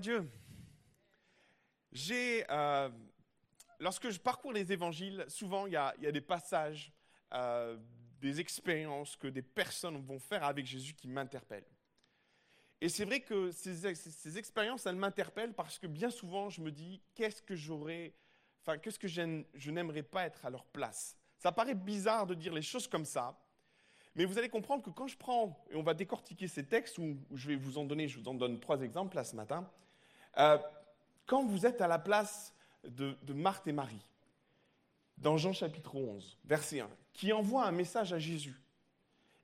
[0.00, 0.30] À Dieu.
[1.92, 2.88] J'ai, euh,
[3.80, 6.90] lorsque je parcours les évangiles, souvent il y a, des passages,
[7.34, 7.76] euh,
[8.18, 11.68] des expériences que des personnes vont faire avec Jésus qui m'interpellent.
[12.80, 17.02] Et c'est vrai que ces, expériences, elles m'interpellent parce que bien souvent, je me dis,
[17.14, 18.14] qu'est-ce que j'aurais,
[18.62, 21.14] enfin, qu'est-ce que je n'aimerais pas être à leur place?
[21.36, 23.38] Ça paraît bizarre de dire les choses comme ça,
[24.14, 27.18] mais vous allez comprendre que quand je prends, et on va décortiquer ces textes, où
[27.34, 29.70] je vais vous en donner, je vous en donne trois exemples là ce matin,
[30.38, 30.58] euh,
[31.26, 34.04] quand vous êtes à la place de, Marthe et Marie,
[35.18, 38.60] dans Jean chapitre 11, verset 1, qui envoie un message à Jésus,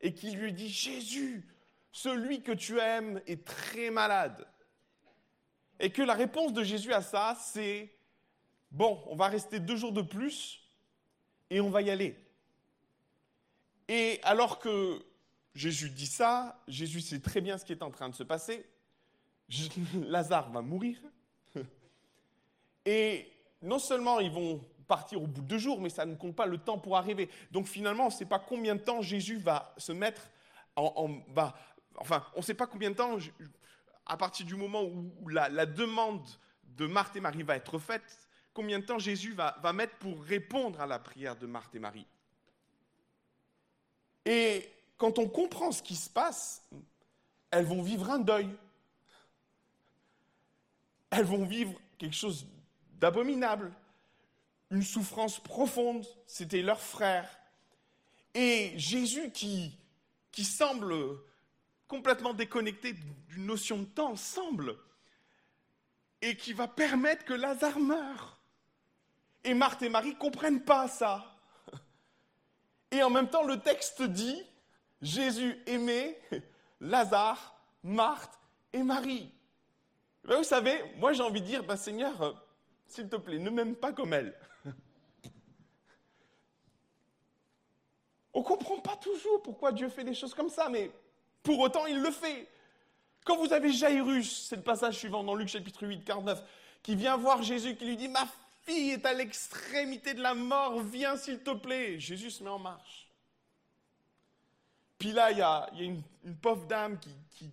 [0.01, 1.47] et qui lui dit, Jésus,
[1.93, 4.47] celui que tu aimes est très malade.
[5.79, 7.95] Et que la réponse de Jésus à ça, c'est,
[8.71, 10.63] bon, on va rester deux jours de plus,
[11.51, 12.17] et on va y aller.
[13.89, 15.05] Et alors que
[15.55, 18.67] Jésus dit ça, Jésus sait très bien ce qui est en train de se passer.
[19.95, 20.99] Lazare va mourir.
[22.85, 23.31] Et
[23.63, 26.47] non seulement ils vont partir au bout de deux jours, mais ça ne compte pas
[26.47, 27.29] le temps pour arriver.
[27.51, 30.31] Donc finalement, on ne sait pas combien de temps Jésus va se mettre
[30.77, 31.21] en...
[31.97, 33.19] enfin, on ne sait pas combien de temps,
[34.05, 36.25] à partir du moment où la, demande
[36.77, 40.23] de Marthe et Marie va être faite, combien de temps Jésus va, va mettre pour
[40.23, 42.07] répondre à la prière de Marthe et Marie.
[44.25, 46.63] Et quand on comprend ce qui se passe,
[47.51, 48.49] elles vont vivre un deuil.
[51.17, 52.47] Elles vont vivre quelque chose
[53.01, 53.73] d'abominable,
[54.71, 56.07] une souffrance profonde.
[56.27, 57.27] C'était leur frère.
[58.35, 59.79] Et Jésus qui,
[60.31, 60.95] qui semble
[61.89, 64.77] complètement déconnecté d'une notion de temps, semble,
[66.21, 68.39] et qui va permettre que Lazare meure.
[69.43, 71.39] Et Marthe et Marie ne comprennent pas ça.
[72.91, 74.43] Et en même temps, le texte dit,
[75.01, 76.21] Jésus aimait
[76.81, 78.39] Lazare, Marthe
[78.73, 79.33] et Marie.
[80.27, 82.33] Ben, vous savez, moi j'ai envie de dire, ben, Seigneur, euh,
[82.87, 84.35] s'il te plaît, ne m'aime pas comme elle.
[88.35, 90.91] On ne comprend pas toujours pourquoi Dieu fait des choses comme ça, mais
[91.43, 92.49] pour autant, il le fait.
[93.25, 96.43] Quand vous avez Jairus, c'est le passage suivant dans Luc chapitre 8, 49,
[96.83, 98.27] qui vient voir Jésus, qui lui dit, ma
[98.63, 102.01] fille est à l'extrémité de la mort, viens s'il te plaît.
[102.01, 103.09] Jésus se met en marche.
[104.99, 106.03] Puis là, il y a, une,
[106.41, 107.51] pauvre dame qui,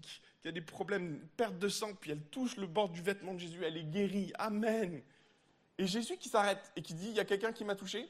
[0.50, 3.64] a des problèmes, perte de sang, puis elle touche le bord du vêtement de Jésus,
[3.64, 4.32] elle est guérie.
[4.38, 5.02] Amen.
[5.78, 8.10] Et Jésus qui s'arrête et qui dit, il y a quelqu'un qui m'a touché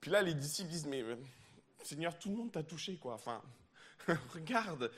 [0.00, 1.16] Puis là, les disciples disent, mais euh,
[1.82, 3.14] Seigneur, tout le monde t'a touché, quoi.
[3.14, 3.42] Enfin,
[4.34, 4.90] regarde.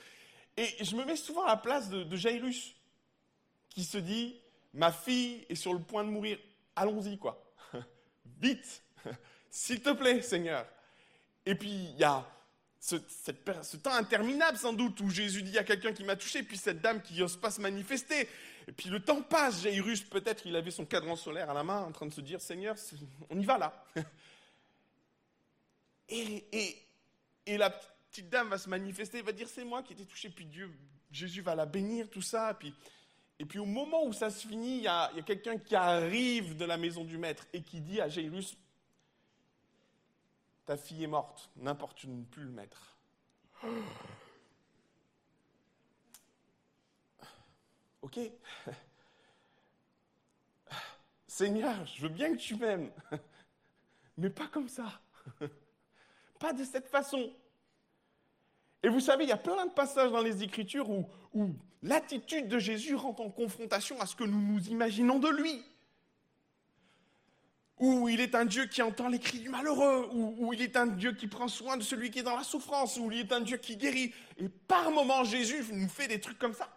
[0.57, 2.75] Et je me mets souvent à la place de, de Jairus,
[3.69, 4.39] qui se dit,
[4.73, 6.39] ma fille est sur le point de mourir,
[6.75, 7.43] allons-y, quoi.
[8.39, 8.83] Vite,
[9.49, 10.65] s'il te plaît, Seigneur.
[11.45, 12.25] Et puis, il y a
[12.81, 16.81] ce, temps interminable, sans doute, où Jésus dit à quelqu'un qui m'a touché, puis cette
[16.81, 18.27] dame qui n'ose pas se manifester.
[18.67, 21.81] Et puis le temps passe, Jairus, peut-être, il avait son cadran solaire à la main,
[21.81, 22.75] en train de se dire, Seigneur,
[23.29, 23.85] on y va là.
[26.09, 26.45] Et,
[27.47, 30.45] la petite dame va se manifester, va dire, c'est moi qui ai été touché, puis
[30.45, 30.69] Dieu,
[31.11, 32.57] Jésus va la bénir, tout ça.
[33.39, 36.65] Et puis au moment où ça se finit, il y a, quelqu'un qui arrive de
[36.65, 38.57] la maison du maître et qui dit à Jairus,
[40.65, 42.97] ta fille est morte, n'importune plus le maître.
[48.03, 48.19] Ok.
[51.27, 52.91] Seigneur, je veux bien que tu m'aimes,
[54.17, 54.99] mais pas comme ça.
[56.39, 57.31] Pas de cette façon.
[58.83, 61.07] Et vous savez, il y a plein de passages dans les Écritures où,
[61.83, 65.63] l'attitude de Jésus rentre en confrontation à ce que nous nous imaginons de lui.
[67.81, 70.87] Où il est un Dieu qui entend les cris du malheureux, où, il est un
[70.87, 73.41] Dieu qui prend soin de celui qui est dans la souffrance, où il est un
[73.41, 74.13] Dieu qui guérit.
[74.37, 76.69] Et par moments, Jésus nous fait des trucs comme ça.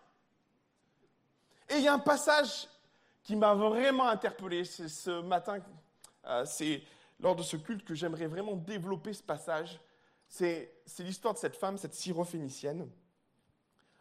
[1.68, 2.66] Et il y a un passage
[3.22, 5.58] qui m'a vraiment interpellé ce matin,
[6.26, 6.82] euh, c'est
[7.20, 9.78] lors de ce culte que j'aimerais vraiment développer ce passage
[10.34, 10.68] c'est
[11.00, 12.88] l'histoire de cette femme, cette syrophénicienne.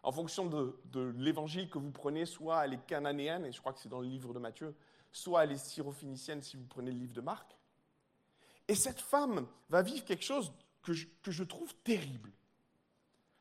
[0.01, 3.79] En fonction de, l'évangile que vous prenez, soit elle est cananéenne, et je crois que
[3.79, 4.75] c'est dans le livre de Matthieu,
[5.13, 7.56] soit elle est syrophénicienne si vous prenez le livre de Marc.
[8.68, 10.51] Et cette femme va vivre quelque chose
[10.81, 12.31] que je, trouve terrible.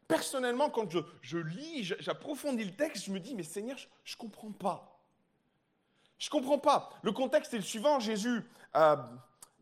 [0.07, 0.89] Personnellement, quand
[1.23, 5.01] je, lis, j'approfondis le texte, je me dis, mais Seigneur, je ne comprends pas.
[6.19, 6.91] Je ne comprends pas.
[7.03, 7.99] Le contexte est le suivant.
[7.99, 8.45] Jésus
[8.77, 8.97] euh,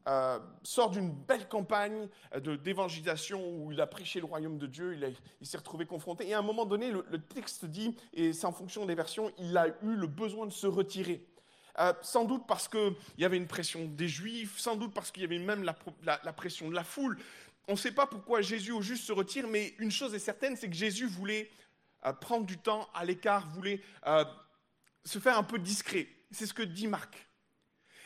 [0.09, 4.99] euh, sort d'une belle campagne euh, d'évangélisation où il a prêché le royaume de Dieu,
[5.41, 6.29] il, s'est retrouvé confronté.
[6.29, 9.57] Et à un moment donné, le, texte dit, et c'est en fonction des versions, il
[9.57, 11.27] a eu le besoin de se retirer.
[11.81, 15.23] Euh, sans doute parce qu'il y avait une pression des Juifs, sans doute parce qu'il
[15.23, 17.19] y avait même la, pression de la foule.
[17.69, 20.56] On ne sait pas pourquoi Jésus au juste se retire, mais une chose est certaine,
[20.56, 21.50] c'est que Jésus voulait
[22.05, 23.81] euh, prendre du temps à l'écart, voulait
[25.05, 26.06] se faire un peu discret.
[26.31, 27.27] C'est ce que dit Marc.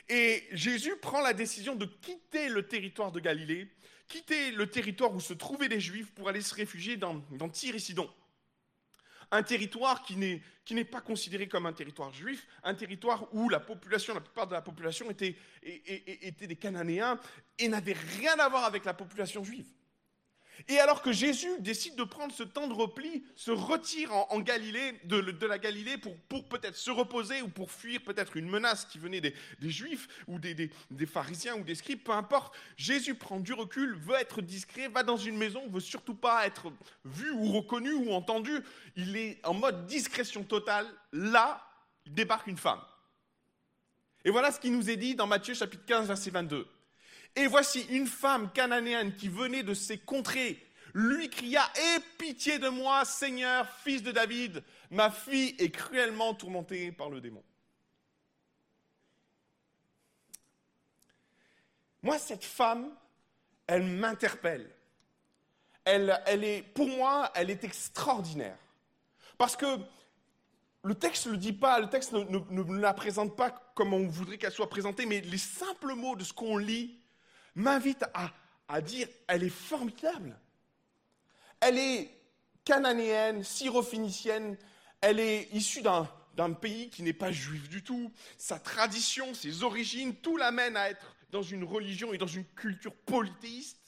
[0.09, 3.69] Et Jésus prend la décision de quitter le territoire de Galilée,
[4.07, 7.81] quitter le territoire où se trouvaient les Juifs pour aller se réfugier dans, dans Tyr
[7.81, 8.09] Sidon.
[9.35, 14.15] Un territoire qui n'est pas considéré comme un territoire juif, un territoire où la population,
[14.15, 17.19] la plupart de la population était, était des Cananéens
[17.59, 19.67] et n'avait rien à voir avec la population juive.
[20.69, 24.99] Et alors que Jésus décide de prendre ce temps de repli, se retire en, Galilée,
[25.05, 26.17] de, la Galilée pour,
[26.49, 30.71] peut-être se reposer ou pour fuir peut-être une menace qui venait des, Juifs ou des,
[31.07, 35.17] pharisiens ou des scribes, peu importe, Jésus prend du recul, veut être discret, va dans
[35.17, 36.73] une maison, veut surtout pas être
[37.05, 38.59] vu ou reconnu ou entendu.
[38.97, 40.87] Il est en mode discrétion totale.
[41.13, 41.67] Là,
[42.07, 42.81] il débarque une femme.
[44.25, 46.67] Et voilà ce qui nous est dit dans Matthieu chapitre 15, verset 22.
[47.37, 50.65] Et voici une femme cananéenne qui venait de ces contrées
[50.95, 56.93] lui cria Aie pitié de moi, Seigneur, fils de David, ma fille est cruellement tourmentée
[56.93, 57.43] par le démon.
[62.01, 62.95] Moi, cette femme,
[63.67, 64.71] elle m'interpelle.
[65.85, 66.11] Elle,
[66.45, 68.57] est, pour moi, elle est extraordinaire.
[69.37, 69.67] Parce que
[70.83, 74.71] le texte dit pas, le texte ne, la présente pas comme on voudrait qu'elle soit
[74.71, 77.01] présentée, mais les simples mots de ce qu'on lit
[77.55, 80.37] m'invite à, dire, elle est formidable.
[81.61, 82.11] Elle est
[82.65, 84.57] cananéenne, syrophénicienne,
[85.01, 88.13] elle est issue d'un pays qui n'est pas juif du tout.
[88.39, 92.95] Sa tradition, ses origines, tout l'amène à être dans une religion et dans une culture
[92.95, 93.81] polythéiste.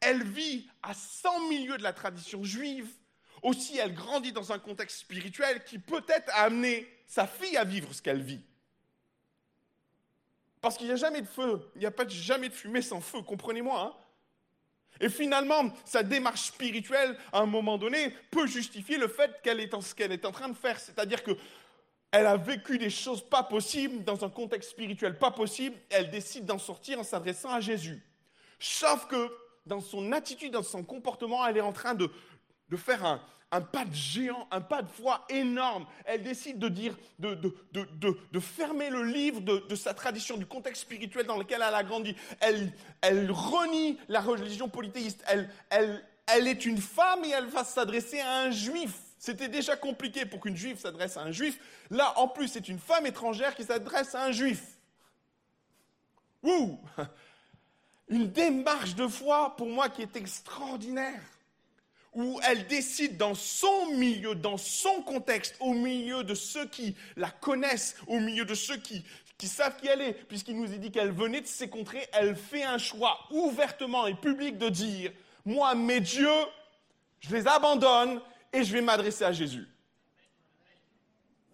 [0.00, 2.88] Elle vit à 100 milieux de la tradition juive.
[3.42, 7.92] Aussi, elle grandit dans un contexte spirituel qui peut-être a amené sa fille à vivre
[7.92, 8.44] ce qu'elle vit.
[10.62, 13.00] Parce qu'il n'y a jamais de feu, il n'y a pas jamais de fumée sans
[13.00, 13.80] feu, comprenez-moi.
[13.80, 13.94] Hein.
[15.00, 19.74] et finalement, sa démarche spirituelle, à un moment donné, peut justifier le fait qu'elle est
[20.24, 20.78] en train de faire.
[20.78, 21.32] C'est-à-dire que
[22.12, 25.76] elle a vécu des choses pas possibles dans un contexte spirituel pas possible.
[25.90, 28.02] Elle décide d'en sortir en s'adressant à Jésus.
[28.60, 29.34] Sauf que
[29.66, 32.10] dans son attitude, dans son comportement, elle est en train de
[32.76, 33.20] faire un,
[33.52, 35.86] un pas de géant, un pas de foi énorme.
[36.06, 37.34] Elle décide de dire, de,
[37.72, 42.16] de, fermer le livre de, sa tradition, du contexte spirituel dans lequel elle a grandi.
[42.40, 42.72] Elle,
[43.02, 45.22] elle renie la religion polythéiste.
[45.28, 48.92] Elle, elle, elle est une femme et elle va s'adresser à un juif.
[49.18, 51.60] C'était déjà compliqué pour qu'une juive s'adresse à un juif.
[51.90, 54.78] Là, en plus, c'est une femme étrangère qui s'adresse à un juif.
[56.42, 56.80] Ouh
[58.08, 61.22] Une démarche de foi pour moi qui est extraordinaire
[62.14, 67.30] où elle décide dans son milieu, dans son contexte, au milieu de ceux qui la
[67.30, 69.04] connaissent, au milieu de ceux qui,
[69.46, 72.62] savent qui elle est, puisqu'il nous a dit qu'elle venait de ces contrées, elle fait
[72.62, 75.10] un choix ouvertement et public de dire,
[75.44, 76.28] moi, mes dieux,
[77.20, 78.20] je les abandonne
[78.52, 79.66] et je vais m'adresser à Jésus.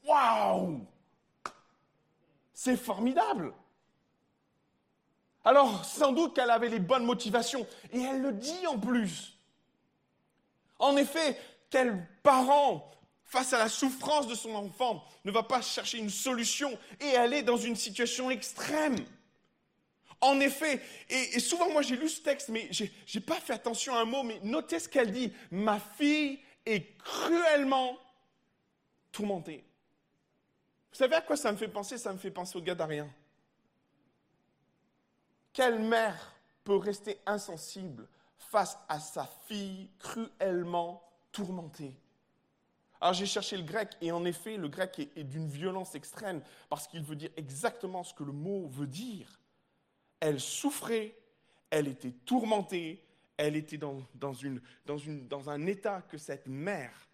[0.04, 0.87] Waouh
[2.52, 3.54] C'est formidable.
[5.44, 9.38] Alors, sans doute qu'elle avait les bonnes motivations, et elle le dit en plus.
[10.78, 11.38] En effet,
[11.70, 12.90] quel parent,
[13.25, 17.42] face à la souffrance de son enfant, ne va pas chercher une solution et aller
[17.42, 18.97] dans une situation extrême
[20.20, 23.94] En effet, et, souvent moi j'ai lu ce texte, mais je n'ai pas fait attention
[23.94, 25.32] à un mot, mais notez ce qu'elle dit.
[25.50, 27.99] Ma fille est cruellement
[29.12, 29.64] tourmentée.
[30.90, 31.99] Vous savez à quoi ça me fait penser?
[31.99, 33.08] Ça me fait penser au Gadarien.
[35.52, 38.08] Quelle mère peut rester insensible
[38.50, 41.02] face à sa fille cruellement
[41.33, 41.95] tourmentée.
[43.00, 46.88] Alors j'ai cherché le grec et en effet le grec est, d'une violence extrême parce
[46.88, 49.40] qu'il veut dire exactement ce que le mot veut dire.
[50.21, 51.17] Elle souffrait,
[51.71, 53.05] elle était tourmentée,
[53.37, 54.00] elle était dans,
[54.43, 57.09] une, dans, une, dans un état que cette mère,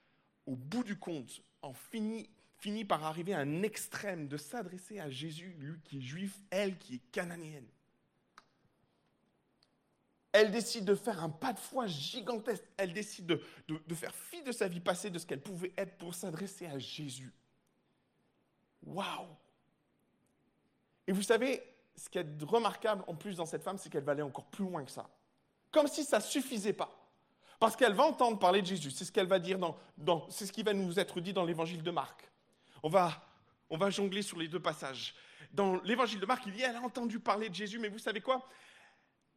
[0.46, 5.10] au bout du compte, en finit, finit par arriver à un extrême de s'adresser à
[5.10, 7.66] Jésus, lui qui est juif, elle qui est cananéenne
[10.34, 12.64] elle décide de faire un pas de foi gigantesque.
[12.76, 16.12] Elle décide de, faire fi de sa vie passée, de ce qu'elle pouvait être pour
[16.12, 17.32] s'adresser à Jésus.
[18.82, 19.28] Waouh
[21.06, 21.62] Et vous savez,
[21.96, 24.64] ce qui est remarquable en plus dans cette femme, c'est qu'elle va aller encore plus
[24.64, 25.08] loin que ça.
[25.70, 26.90] Comme si ça suffisait pas.
[27.60, 28.90] Parce qu'elle va entendre parler de Jésus.
[28.90, 29.60] C'est ce qu'elle va dire
[29.96, 32.28] dans, c'est ce qui va nous être dit dans l'évangile de Marc.
[32.82, 33.24] On va,
[33.70, 35.14] on va jongler sur les deux passages.
[35.52, 38.20] Dans l'évangile de Marc, il dit, elle a entendu parler de Jésus, mais vous savez
[38.20, 38.44] quoi?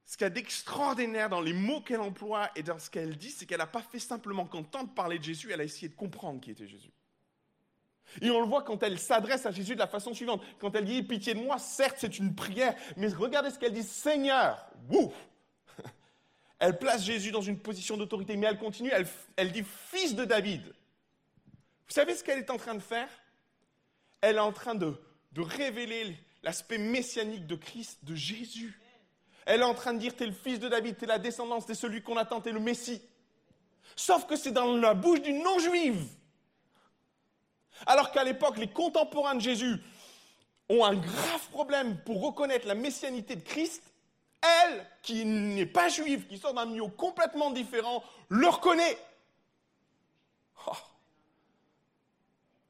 [0.08, 3.30] Ce qu'il y a d'extraordinaire dans les mots qu'elle emploie et dans ce qu'elle dit,
[3.30, 6.40] c'est qu'elle n'a pas fait simplement qu'entendre parler de Jésus, elle a essayé de comprendre
[6.40, 6.92] qui était Jésus.
[8.22, 10.42] Et on le voit quand elle s'adresse à Jésus de la façon suivante.
[10.60, 13.84] Quand elle dit pitié de moi, certes c'est une prière, mais regardez ce qu'elle dit
[13.84, 14.72] Seigneur,
[16.60, 18.92] Elle place Jésus dans une position d'autorité, mais elle continue,
[19.36, 20.64] elle, dit fils de David.
[20.66, 23.10] Vous savez ce qu'elle est en train de faire?
[24.22, 24.96] Elle est en train de,
[25.34, 28.80] de révéler l'aspect messianique de Christ, de Jésus.
[29.50, 31.20] Elle est en train de dire, tu es le fils de David, tu es la
[31.20, 33.02] descendance, tu es celui qu'on attend, tu es le Messie.
[33.96, 36.06] Sauf que c'est dans la bouche d'une non-juive.
[37.86, 39.78] Alors qu'à l'époque, les contemporains de Jésus
[40.68, 43.82] ont un grave problème pour reconnaître la messianité de Christ,
[44.42, 48.98] elle, qui n'est pas juive, qui sort d'un milieu complètement différent, le reconnaît.
[50.68, 50.72] Oh.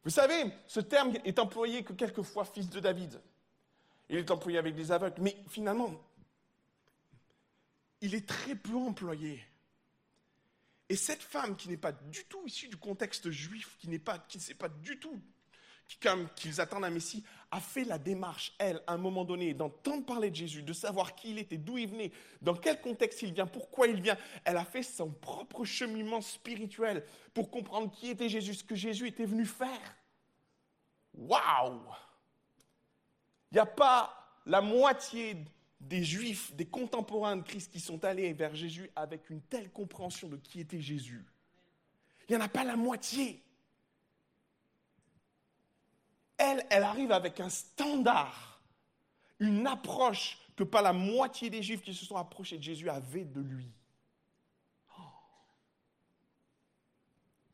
[0.04, 3.20] Vous savez, ce terme est employé que quelquefois fils de David.
[4.10, 5.90] Il est employé avec des aveugles, mais finalement,
[8.02, 9.44] il est très peu employé.
[10.90, 14.20] Et cette femme qui n'est pas du tout issue du contexte juif, qui n'est pas,
[14.20, 15.22] qui ne sait pas du tout
[16.36, 20.30] qu'ils attendent un Messie, a fait la démarche, elle, à un moment donné, d'entendre parler
[20.30, 22.12] de Jésus, de savoir qui il était, d'où il venait,
[22.42, 24.18] dans quel contexte il vient, pourquoi il vient.
[24.44, 29.08] Elle a fait son propre cheminement spirituel pour comprendre qui était Jésus, ce que Jésus
[29.08, 29.96] était venu faire.
[31.14, 31.82] Waouh
[33.52, 34.14] Il n'y a pas
[34.46, 35.38] la moitié
[35.80, 40.28] des juifs, des contemporains de Christ qui sont allés vers Jésus avec une telle compréhension
[40.28, 41.26] de qui était Jésus.
[42.28, 43.44] Il n'y en a pas la moitié
[46.38, 48.62] elle, elle arrive avec un standard,
[49.40, 53.26] une approche que pas la moitié des Juifs qui se sont approchés de Jésus avaient
[53.26, 53.70] de lui.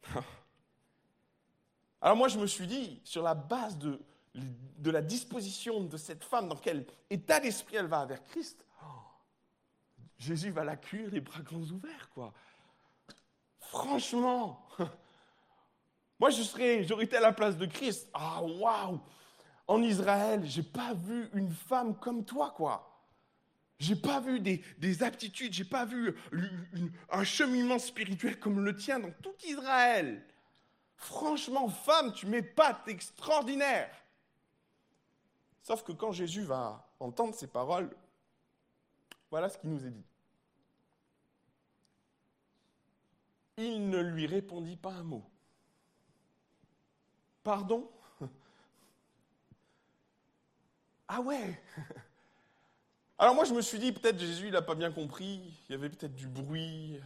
[2.02, 4.02] Alors moi, je me suis dit, sur la base de,
[4.36, 8.66] de la disposition de cette femme, dans quel état d'esprit elle va vers Christ,
[10.18, 12.34] Jésus va l'accueillir les bras grands ouverts, quoi.
[13.60, 14.66] Franchement,
[16.20, 18.10] moi, je serais, j'aurais été à la place de Christ.
[18.14, 19.00] Ah, waouh!
[19.68, 22.90] En Israël, j'ai pas vu une femme comme toi, quoi.
[23.80, 26.16] J'ai pas vu des, des aptitudes, j'ai pas vu
[27.10, 30.24] un cheminement spirituel comme le tien dans tout Israël.
[30.96, 33.90] Franchement, femme, tu m'épates, extraordinaire.
[35.64, 37.90] Sauf que quand Jésus va entendre ces paroles,
[39.32, 40.06] voilà ce qu'il nous est dit.
[43.58, 45.24] Il ne lui répondit pas un mot.
[47.44, 47.90] Pardon?
[51.08, 51.62] Ah ouais
[53.20, 55.76] Alors moi je me suis dit, peut-être Jésus il n'a pas bien compris, il y
[55.76, 57.00] avait peut-être du bruit, ne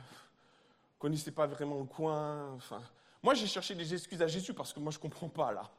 [1.00, 2.54] connaissait pas vraiment le coin.
[2.54, 2.82] Enfin,
[3.22, 5.70] moi j'ai cherché des excuses à Jésus parce que moi je ne comprends pas là.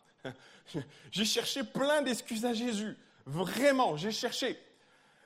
[1.11, 2.97] j'ai cherché plein d'excuses à Jésus.
[3.26, 4.58] Vraiment, j'ai cherché.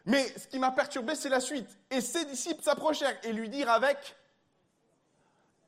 [0.04, 1.68] Mais ce qui m'a perturbé, c'est la suite.
[1.90, 4.16] Et ses disciples s'approchèrent et lui dirent avec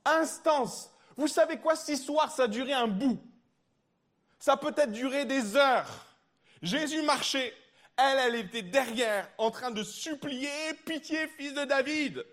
[0.05, 0.91] instance.
[1.17, 3.21] Vous savez quoi, cette histoire, ça a duré un bout.
[4.39, 6.07] Ça peut être duré des heures.
[6.61, 7.55] Jésus marchait,
[7.97, 10.51] elle, elle était derrière, en train de supplier,
[10.85, 12.25] pitié, fils de David.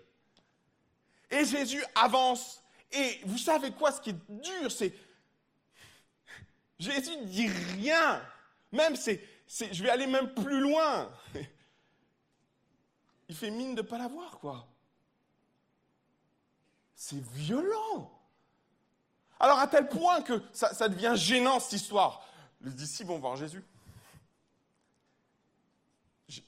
[1.30, 2.62] Et Jésus avance.
[2.90, 4.92] Et vous savez quoi, ce qui est dur, c'est
[6.82, 8.20] Jésus ne dit rien.
[8.72, 11.10] Même c'est, je vais aller même plus loin.
[13.28, 14.66] Il fait mine de ne pas la voir, quoi.
[16.96, 18.10] C'est violent.
[19.38, 22.26] Alors à tel point que ça, devient gênant cette histoire.
[22.60, 23.64] Les disciples vont voir Jésus.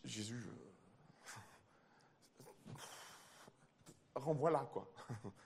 [0.04, 0.44] Jésus,
[2.40, 2.72] euh,
[4.14, 4.90] renvoie-la, quoi.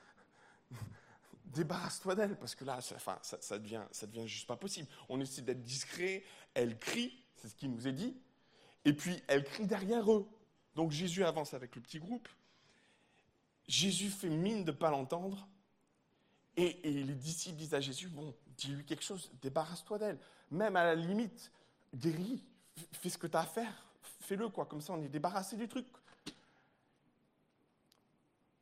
[1.59, 4.87] Débarrasse-toi d'elle, parce que là, ça, enfin, ça, devient, ça devient juste pas possible.
[5.09, 6.23] On essaie d'être discret,
[6.55, 8.17] elle crie, c'est ce qui nous est dit,
[8.85, 10.29] et puis elle crie derrière eux.
[10.77, 12.29] Donc Jésus avance avec le petit groupe.
[13.67, 15.49] Jésus fait mine de ne pas l'entendre.
[16.57, 20.19] Et, les disciples disent à Jésus, bon, dis-lui quelque chose, débarrasse-toi d'elle.
[20.53, 21.50] Même à la limite,
[21.93, 22.45] guéris,
[22.93, 23.85] fais ce que tu as à faire,
[24.21, 24.65] fais-le, quoi.
[24.67, 25.88] Comme ça, on est débarrassé du truc.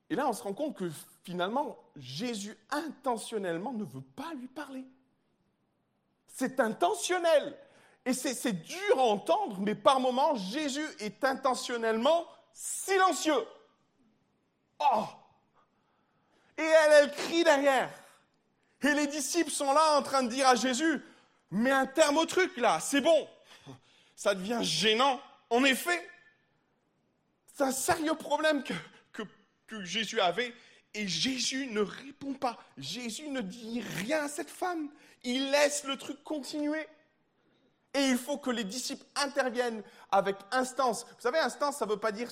[0.08, 0.90] Et là, on se rend compte que
[1.24, 4.84] finalement, Jésus intentionnellement ne veut pas lui parler.
[6.28, 7.56] C'est intentionnel.
[8.04, 13.44] Et c'est dur à entendre, mais par moments, Jésus est intentionnellement silencieux.
[14.78, 15.06] Oh
[16.58, 17.90] et elle, elle crie derrière.
[18.82, 21.02] Et les disciples sont là en train de dire à Jésus,
[21.50, 23.28] mais un terme au truc là, c'est bon.
[24.14, 25.20] Ça devient gênant.
[25.50, 26.08] En effet,
[27.54, 28.74] c'est un sérieux problème que,
[29.66, 30.52] que, Jésus avait.
[30.94, 32.58] Et Jésus ne répond pas.
[32.78, 34.88] Jésus ne dit rien à cette femme.
[35.24, 36.86] Il laisse le truc continuer.
[37.94, 41.04] Et il faut que les disciples interviennent avec instance.
[41.04, 42.30] Vous savez, instance, ça ne veut pas dire...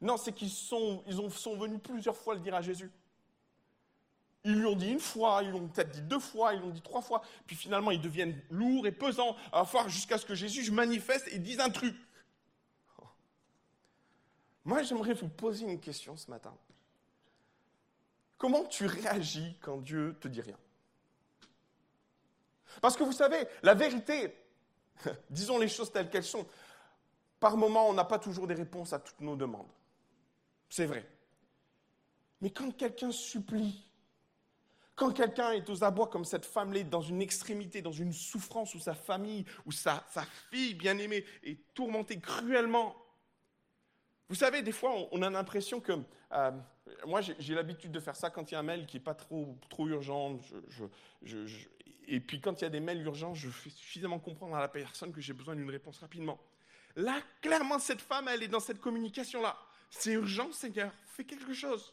[0.00, 2.90] Non, c'est qu'ils sont, ils sont venus plusieurs fois le dire à Jésus.
[4.44, 6.82] Ils lui ont dit une fois, ils l'ont peut-être dit deux fois, ils l'ont dit
[6.82, 11.28] trois fois, puis finalement ils deviennent lourds et pesants, à jusqu'à ce que Jésus manifeste
[11.30, 11.94] et dise un truc.
[14.64, 16.54] Moi, j'aimerais vous poser une question ce matin.
[18.38, 20.58] Comment tu réagis quand Dieu te dit rien?
[22.80, 24.34] Parce que vous savez, la vérité,
[25.30, 26.46] disons les choses telles qu'elles sont,
[27.38, 29.70] par moments, on n'a pas toujours des réponses à toutes nos demandes.
[30.68, 31.06] C'est vrai.
[32.40, 33.84] Mais quand quelqu'un supplie,
[34.94, 38.78] quand quelqu'un est aux abois comme cette femme-là, dans une extrémité, dans une souffrance, où
[38.78, 42.96] sa famille, où sa, sa fille bien-aimée est tourmentée cruellement,
[44.32, 45.92] vous savez, des fois, on, a l'impression que...
[46.32, 46.50] Euh,
[47.06, 49.12] moi, j'ai l'habitude de faire ça quand il y a un mail qui n'est pas
[49.12, 50.38] trop, urgent.
[52.08, 54.68] et puis, quand il y a des mails urgents, je fais suffisamment comprendre à la
[54.68, 56.40] personne que j'ai besoin d'une réponse rapidement.
[56.96, 59.54] Là, clairement, cette femme, elle est dans cette communication-là.
[59.90, 61.92] C'est urgent, Seigneur, fais quelque chose.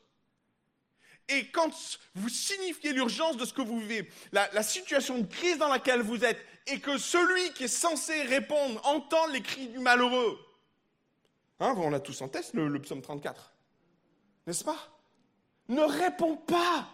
[1.28, 1.70] Et quand
[2.16, 6.24] vous signifiez l'urgence de ce que vous vivez, la, situation de crise dans laquelle vous
[6.24, 10.40] êtes, et que celui qui est censé répondre entend les cris du malheureux,
[11.60, 13.54] Hein, on a tous en test le, psaume 34.
[14.48, 14.78] N'est-ce pas?
[15.68, 16.88] Ne réponds pas.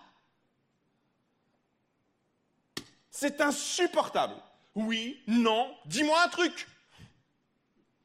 [3.10, 4.36] C'est insupportable.
[4.74, 6.67] Oui, non, dis-moi un truc.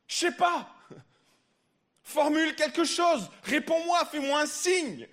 [0.06, 0.68] Je sais pas.
[2.02, 3.28] Formule quelque chose.
[3.44, 5.08] Réponds-moi, fais-moi un signe.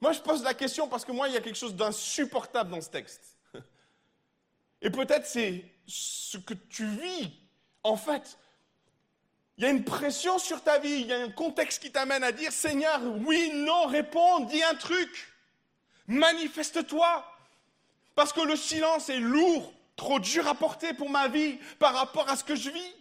[0.00, 2.80] Moi, je pose la question parce que moi, il y a quelque chose d'insupportable dans
[2.80, 3.36] ce texte.
[4.82, 7.30] Et peut-être c'est ce que tu vis.
[7.82, 8.38] En fait,
[9.56, 12.24] il y a une pression sur ta vie, il y a un contexte qui t'amène
[12.24, 15.34] à dire Seigneur, oui, non, réponds, dis un truc.
[16.06, 17.26] Manifeste-toi.
[18.14, 22.28] Parce que le silence est lourd, trop dur à porter pour ma vie par rapport
[22.28, 22.94] à ce que je vis.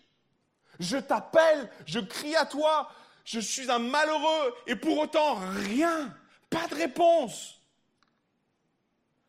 [0.80, 2.92] Je t'appelle, je crie à toi,
[3.26, 6.14] je suis un malheureux et pour autant rien,
[6.50, 7.60] pas de réponse.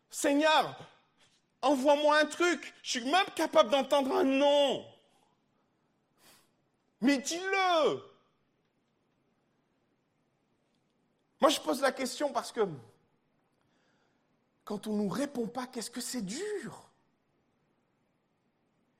[0.09, 0.75] Seigneur,
[1.61, 2.73] Envoie-moi un truc.
[2.83, 4.85] Je suis même capable d'entendre un non.
[7.01, 8.01] Mais dis-le.
[11.39, 12.61] Moi, je pose la question parce que
[14.63, 16.90] quand on ne nous répond pas, qu'est-ce que c'est dur?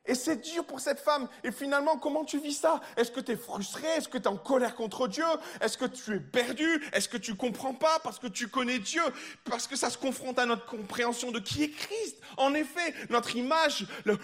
[0.05, 1.27] Et c'est dur pour cette femme.
[1.43, 2.81] Et finalement, comment tu vis ça?
[2.97, 3.87] Est-ce que tu es frustré?
[3.97, 5.23] Est-ce que tu es en colère contre Dieu?
[5.61, 6.83] Est-ce que tu es perdu?
[6.91, 9.03] Est-ce que tu comprends pas parce que tu connais Dieu?
[9.43, 12.17] Parce que ça se confronte à notre compréhension de qui est Christ.
[12.37, 14.17] En effet, notre image, le,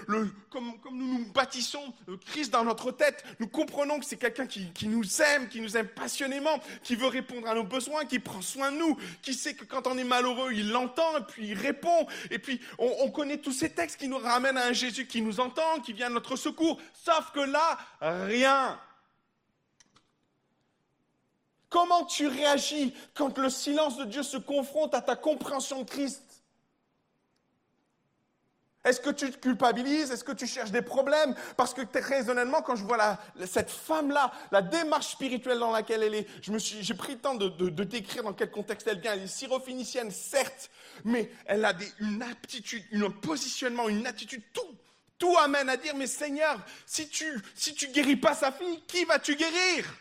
[0.49, 1.93] comme, comme, nous nous bâtissons
[2.25, 5.77] Christ dans notre tête, nous comprenons que c'est quelqu'un qui, qui, nous aime, qui nous
[5.77, 9.53] aime passionnément, qui veut répondre à nos besoins, qui prend soin de nous, qui sait
[9.53, 12.07] que quand on est malheureux, il l'entend et puis il répond.
[12.31, 15.21] Et puis on, on connaît tous ces textes qui nous ramènent à un Jésus qui
[15.21, 16.79] nous entend qui vient à notre secours.
[16.93, 18.79] Sauf que là, rien.
[21.69, 26.23] Comment tu réagis quand le silence de Dieu se confronte à ta compréhension de Christ?
[28.87, 30.11] Est-ce que tu te culpabilises?
[30.11, 31.35] Est-ce que tu cherches des problèmes?
[31.57, 36.15] Parce que très honnêtement, quand je vois cette femme-là, la démarche spirituelle dans laquelle elle
[36.15, 39.13] est, j'ai pris le temps de, décrire dans quel contexte elle vient.
[39.13, 40.69] Elle est syrophénicienne, certes,
[41.03, 44.61] mais elle a une aptitude, un positionnement, une attitude tout
[45.17, 49.05] tout amène à dire, mais Seigneur, si tu si tu guéris pas sa fille, qui
[49.05, 49.93] vas-tu guérir?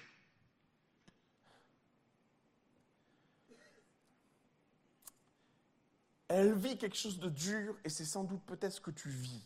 [6.28, 9.42] Elle vit quelque chose de dur et c'est sans doute peut-être ce que tu vis.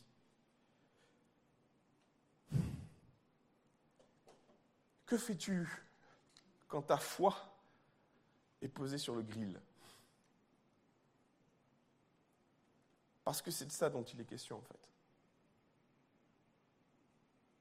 [5.07, 5.69] Que fais-tu
[6.69, 7.37] quand ta foi
[8.63, 9.61] est posée sur le grill?
[13.25, 14.90] Parce que c'est de ça dont il est question en fait.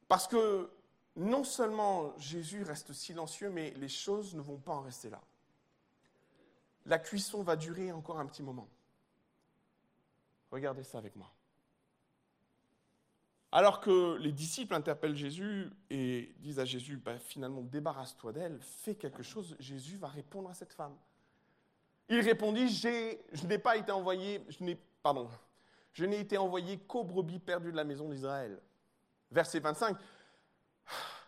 [0.10, 0.69] Parce que
[1.15, 5.22] non seulement Jésus reste silencieux, mais les choses ne vont pas en rester là.
[6.88, 8.67] La cuisson va durer encore un petit moment.
[10.52, 11.32] Regardez ça avec moi.
[13.52, 18.95] Alors que les disciples interpellent Jésus et disent à Jésus, bah, finalement, débarrasse-toi d'elle, fais
[18.95, 20.95] quelque chose, Jésus va répondre à cette femme.
[22.10, 25.30] Il répondit, je n'ai pas été envoyé, je n'ai, pardon,
[25.93, 28.60] je n'ai été envoyé qu'aux brebis perdues de la maison d'Israël
[29.32, 29.98] verset 25.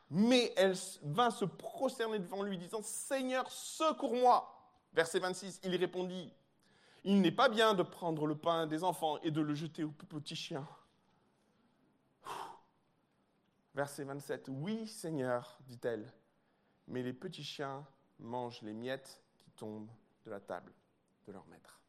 [0.09, 4.57] Mais elle vint se prosterner devant lui, disant Seigneur, secours-moi.
[4.93, 6.33] Verset 26, il répondit
[7.03, 9.91] Il n'est pas bien de prendre le pain des enfants et de le jeter aux
[9.91, 10.67] petits chiens.
[13.73, 16.11] Verset 27, Oui, Seigneur, dit-elle,
[16.87, 17.85] mais les petits chiens
[18.19, 19.89] mangent les miettes qui tombent
[20.25, 20.73] de la table
[21.25, 21.79] de leur maître.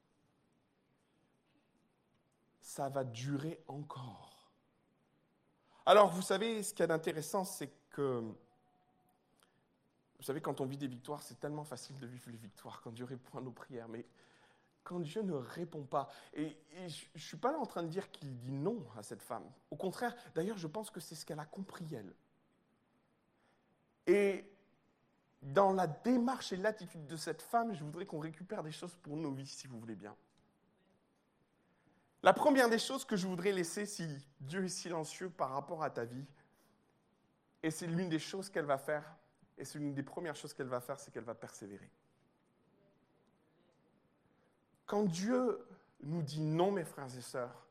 [2.61, 4.31] Ça va durer encore.
[5.84, 8.20] Alors, vous savez, ce qu'il y a d'intéressant, c'est que,
[10.18, 12.92] vous savez, quand on vit des victoires, c'est tellement facile de vivre les victoires quand
[12.92, 13.88] Dieu répond à nos prières.
[13.88, 14.06] Mais
[14.84, 18.10] quand Dieu ne répond pas, et, je ne suis pas là en train de dire
[18.10, 19.44] qu'il dit non à cette femme.
[19.70, 22.14] Au contraire, d'ailleurs, je pense que c'est ce qu'elle a compris, elle.
[24.06, 24.48] Et
[25.42, 29.16] dans la démarche et l'attitude de cette femme, je voudrais qu'on récupère des choses pour
[29.16, 30.14] nos vies, si vous voulez bien.
[32.22, 34.06] La première des choses que je voudrais laisser, si
[34.40, 36.24] Dieu est silencieux par rapport à ta vie,
[37.62, 39.16] et c'est l'une des choses qu'elle va faire,
[39.58, 41.90] et c'est l'une des premières choses qu'elle va faire, c'est qu'elle va persévérer.
[44.87, 45.58] Quand Dieu
[46.00, 47.66] nous dit non, mes frères et sœurs,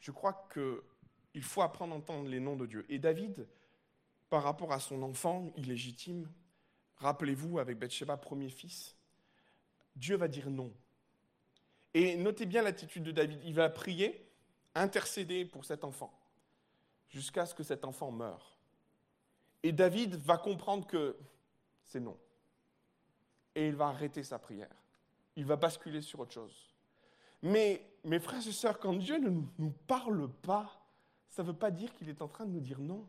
[0.00, 2.86] je crois qu'il faut apprendre à entendre les noms de Dieu.
[2.88, 3.46] Et David,
[4.30, 6.28] par rapport à son enfant illégitime,
[6.96, 8.96] rappelez-vous, avec Bathsheba, premier fils,
[9.94, 10.72] Dieu va dire non.
[11.94, 13.40] Et notez bien l'attitude de David.
[13.44, 14.26] Il va prier,
[14.74, 16.12] intercéder pour cet enfant,
[17.08, 18.56] jusqu'à ce que cet enfant meure.
[19.62, 21.16] Et David va comprendre que
[21.84, 22.18] c'est non.
[23.54, 24.74] Et il va arrêter sa prière.
[25.36, 26.72] Il va basculer sur autre chose.
[27.42, 30.80] Mais mes frères et sœurs, quand Dieu ne nous parle pas,
[31.28, 33.06] ça ne veut pas dire qu'il est en train de nous dire non.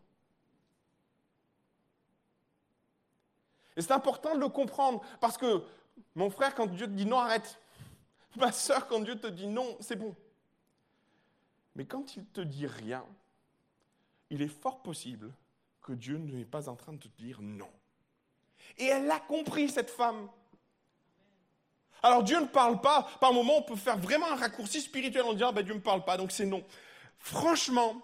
[3.75, 5.63] Et c'est important de le comprendre, parce que
[6.15, 7.59] mon frère, quand Dieu te dit non, arrête.
[8.35, 10.15] Ma sœur, quand Dieu te dit non, c'est bon.
[11.75, 13.05] Mais quand il te dit rien,
[14.29, 15.31] il est fort possible
[15.81, 17.69] que Dieu n'est pas en train de te dire non.
[18.77, 20.29] Et elle a compris, cette femme.
[22.01, 23.07] Alors Dieu ne parle pas.
[23.19, 26.03] Par moment, on peut faire vraiment un raccourci spirituel en disant ben, Dieu ne parle
[26.03, 26.63] pas, donc c'est non.
[27.17, 28.01] Franchement,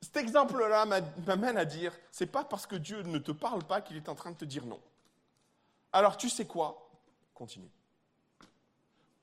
[0.00, 0.86] cet exemple-là
[1.26, 4.14] m'amène à dire c'est pas parce que Dieu ne te parle pas qu'il est en
[4.14, 4.80] train de te dire non.
[5.92, 6.90] Alors tu sais quoi?
[7.34, 7.70] Continue.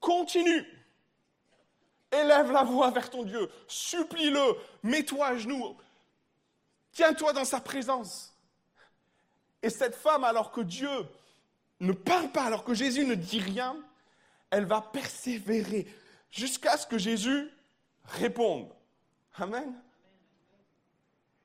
[0.04, 0.66] Continue.
[2.12, 3.50] Élève la voix vers ton Dieu.
[3.70, 4.58] Supplie-le.
[4.84, 5.78] Mets-toi à genoux.
[6.92, 8.38] Tiens-toi dans sa présence.
[9.62, 10.90] Et cette femme, alors que Dieu
[11.80, 13.78] ne parle pas, alors que Jésus ne dit rien,
[14.50, 15.88] elle va persévérer
[16.30, 17.50] jusqu'à ce que Jésus
[18.04, 18.70] réponde.
[19.36, 19.74] Amen.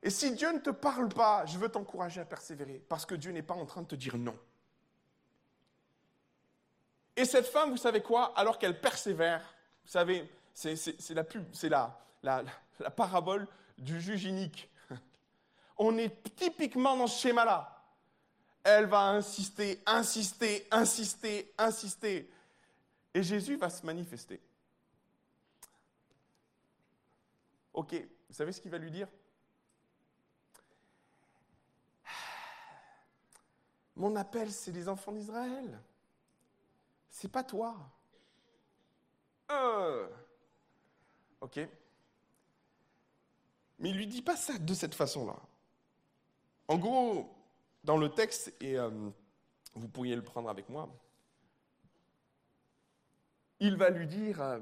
[0.03, 3.31] Et si Dieu ne te parle pas, je veux t'encourager à persévérer, parce que Dieu
[3.31, 4.37] n'est pas en train de te dire non.
[7.19, 8.31] Et cette femme, vous savez quoi?
[8.33, 9.41] Alors qu'elle persévère,
[9.83, 10.73] vous savez, c'est
[11.69, 12.45] la,
[12.95, 13.45] parabole
[13.77, 14.69] du juge inique.
[15.77, 17.83] On est typiquement dans ce schéma-là.
[18.63, 22.31] Elle va insister, insister, insister, insister.
[23.13, 24.39] Et Jésus va se manifester.
[27.73, 27.95] Ok,
[28.29, 29.09] vous savez ce qu'il va lui dire?
[33.97, 35.81] Mon appel, c'est les enfants d'Israël
[37.19, 37.75] c'est pas toi.
[39.51, 40.07] Euh.
[41.41, 41.59] Ok.
[43.77, 45.35] Mais il lui dit pas ça de cette façon-là.
[46.69, 47.29] En gros,
[47.83, 48.89] dans le texte, et euh,
[49.75, 50.87] vous pourriez le prendre avec moi,
[53.59, 54.59] il va lui dire euh,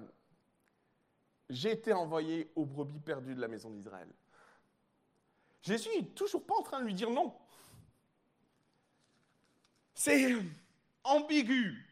[1.51, 4.09] J'ai été envoyé aux brebis perdues de la maison d'Israël.
[5.61, 7.35] Jésus n'est toujours pas en train de lui dire non.
[9.93, 10.35] C'est
[11.03, 11.86] ambigu.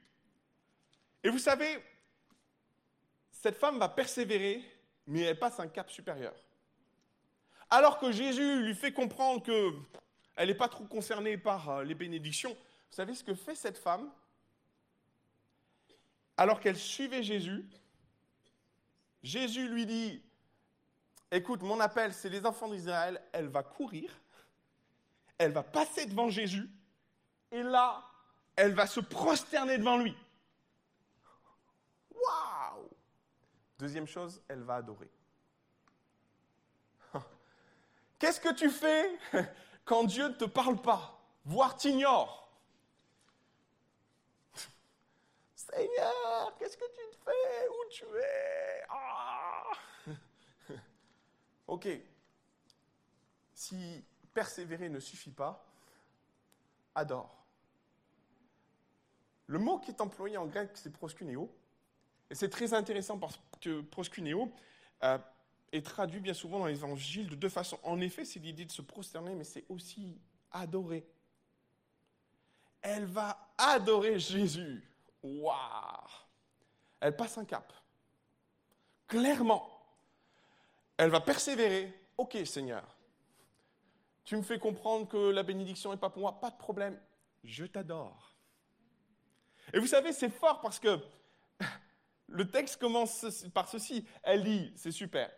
[1.25, 1.83] Et vous savez,
[3.31, 4.63] cette femme va persévérer,
[5.07, 6.35] mais elle passe un cap supérieur.
[7.71, 12.51] Alors que Jésus lui fait comprendre qu'elle n'est pas trop concernée par euh, les bénédictions,
[12.51, 14.07] vous savez ce que fait cette femme?
[16.37, 17.65] Alors qu'elle suivait Jésus,
[19.23, 20.21] Jésus lui dit,
[21.31, 24.11] écoute, mon appel, c'est les enfants d'Israël, elle va courir,
[25.39, 26.69] elle va passer devant Jésus,
[27.51, 28.03] et là,
[28.55, 30.15] elle va se prosterner devant lui.
[32.25, 32.89] Waouh
[33.77, 35.09] Deuxième chose, elle va adorer.
[38.17, 39.19] Qu'est-ce que tu fais
[39.85, 42.49] quand Dieu ne te parle pas, voire t'ignore
[45.55, 47.67] Seigneur, qu'est-ce que tu fais?
[47.69, 48.83] Où tu es?
[48.89, 49.71] Ah!
[51.67, 51.87] Ok.
[53.53, 55.65] Si persévérer ne suffit pas,
[56.93, 57.43] adore.
[59.47, 61.49] Le mot qui est employé en grec, c'est proskuneo.
[62.29, 64.51] Et c'est très intéressant parce que proskuneo
[65.03, 65.17] euh,
[65.71, 67.79] est traduit bien souvent dans l'évangile de deux façons.
[67.83, 70.19] En effet, c'est l'idée de se prosterner, mais c'est aussi
[70.51, 71.05] adorer.
[72.81, 74.83] Elle va adorer Jésus.
[75.23, 75.57] Waouh
[76.99, 77.73] Elle passe un cap.
[79.07, 79.67] Clairement.
[80.97, 81.93] Elle va persévérer.
[82.17, 82.83] Ok, Seigneur.
[84.23, 86.39] Tu me fais comprendre que la bénédiction n'est pas pour moi.
[86.39, 86.99] Pas de problème.
[87.43, 88.35] Je t'adore.
[89.73, 90.99] Et vous savez, c'est fort parce que
[92.35, 94.05] le texte commence par ceci.
[94.23, 95.29] Elle dit, c'est super,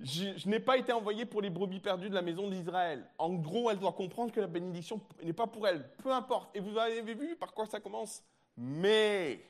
[0.00, 3.08] je, n'ai pas été envoyée pour les brebis perdues de la maison d'Israël.
[3.18, 5.90] En gros, elle doit comprendre que la bénédiction n'est pas pour elle.
[5.98, 6.54] Peu importe.
[6.54, 8.22] Et vous avez vu par quoi ça commence?
[8.56, 9.44] Mais,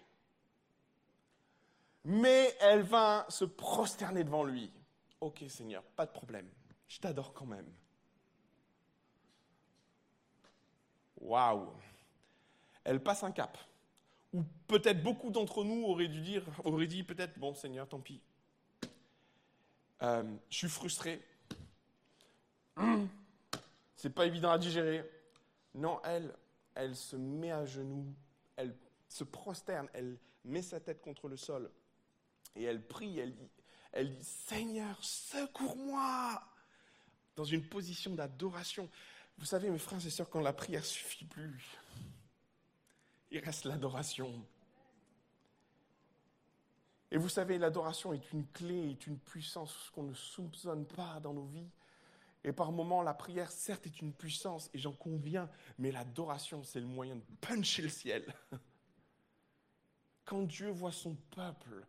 [2.04, 4.72] mais elle va se prosterner devant lui.
[5.20, 6.48] Ok Seigneur, pas de problème.
[6.86, 7.70] Je t'adore quand même.
[11.20, 11.72] Waouh
[12.84, 13.58] Elle passe un cap.
[14.36, 18.20] Ou peut-être beaucoup d'entre nous auraient dû dire, auraient dit peut-être, bon Seigneur, tant pis.
[20.02, 21.22] Euh, je suis frustré.
[23.96, 25.10] C'est pas évident à digérer.
[25.74, 26.34] Non, elle,
[26.74, 28.14] elle se met à genoux,
[28.56, 28.76] elle
[29.08, 31.70] se prosterne, elle met sa tête contre le sol
[32.54, 33.50] et elle prie, elle dit,
[33.92, 36.42] elle dit Seigneur, secours-moi
[37.36, 38.90] dans une position d'adoration.
[39.38, 41.64] Vous savez, mes frères et sœurs, quand la prière suffit plus,
[43.30, 44.44] il reste l'adoration.
[47.10, 51.32] Et vous savez, l'adoration est une clé, est une puissance qu'on ne soupçonne pas dans
[51.32, 51.70] nos vies.
[52.44, 56.80] Et par moments, la prière, certes, est une puissance, et j'en conviens, mais l'adoration, c'est
[56.80, 58.24] le moyen de puncher le ciel.
[60.24, 61.86] Quand Dieu voit son peuple,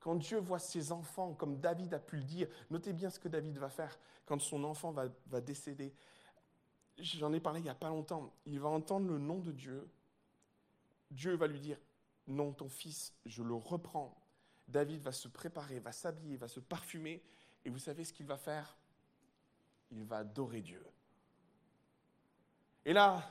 [0.00, 3.28] quand Dieu voit ses enfants, comme David a pu le dire, notez bien ce que
[3.28, 5.92] David va faire quand son enfant va, va décéder.
[6.98, 8.32] J'en ai parlé il n'y a pas longtemps.
[8.46, 9.88] Il va entendre le nom de Dieu.
[11.10, 11.78] Dieu va lui dire,
[12.26, 14.16] non, ton fils, je le reprends.
[14.68, 17.22] David va se préparer, va s'habiller, va se parfumer.
[17.64, 18.76] Et vous savez ce qu'il va faire?
[19.90, 20.84] Il va adorer Dieu.
[22.84, 23.28] Et là,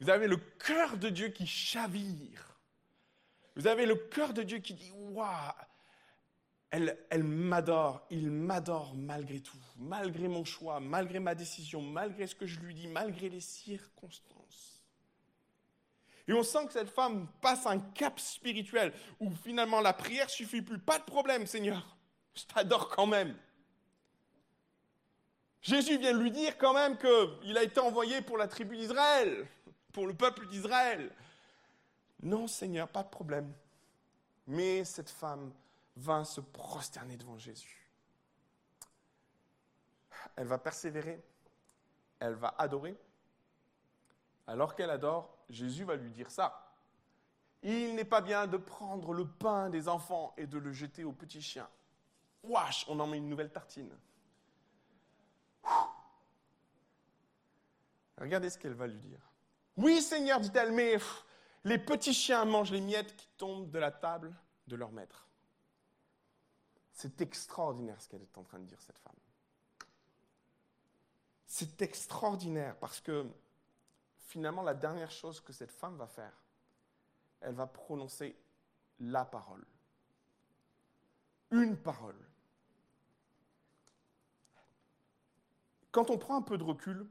[0.00, 2.58] vous avez le cœur de Dieu qui chavire.
[3.56, 5.52] Vous avez le cœur de Dieu qui dit Waouh
[6.70, 12.36] elle, elle m'adore, il m'adore malgré tout, malgré mon choix, malgré ma décision, malgré ce
[12.36, 14.69] que je lui dis, malgré les circonstances.
[16.30, 20.62] Et on sent que cette femme passe un cap spirituel où finalement la prière suffit
[20.62, 20.78] plus.
[20.78, 21.96] Pas de problème, Seigneur,
[22.36, 23.36] je t'adore quand même.
[25.60, 29.44] Jésus vient lui dire quand même qu'il a été envoyé pour la tribu d'Israël,
[29.92, 31.10] pour le peuple d'Israël.
[32.22, 33.52] Non, Seigneur, pas de problème.
[34.46, 35.52] Mais cette femme
[35.96, 37.90] vint se prosterner devant Jésus.
[40.36, 41.20] Elle va persévérer,
[42.20, 42.96] elle va adorer.
[44.50, 46.74] Alors qu'elle adore, Jésus va lui dire ça.
[47.62, 51.12] Il n'est pas bien de prendre le pain des enfants et de le jeter aux
[51.12, 51.68] petits chiens.
[52.42, 53.96] Wesh, on en met une nouvelle tartine.
[58.18, 59.20] Regardez ce qu'elle va lui dire.
[59.76, 60.98] Oui, Seigneur, dit-elle, mais
[61.62, 64.34] les petits chiens mangent les miettes qui tombent de la table
[64.66, 65.28] de leur maître.
[66.92, 69.14] C'est extraordinaire ce qu'elle est en train de dire, cette femme.
[71.46, 73.30] C'est extraordinaire parce que
[74.30, 76.32] finalement, la dernière chose que cette femme va faire,
[77.40, 78.36] elle va prononcer
[79.00, 79.66] la parole.
[81.50, 82.18] Une parole.
[85.90, 87.08] Quand on prend un peu de recul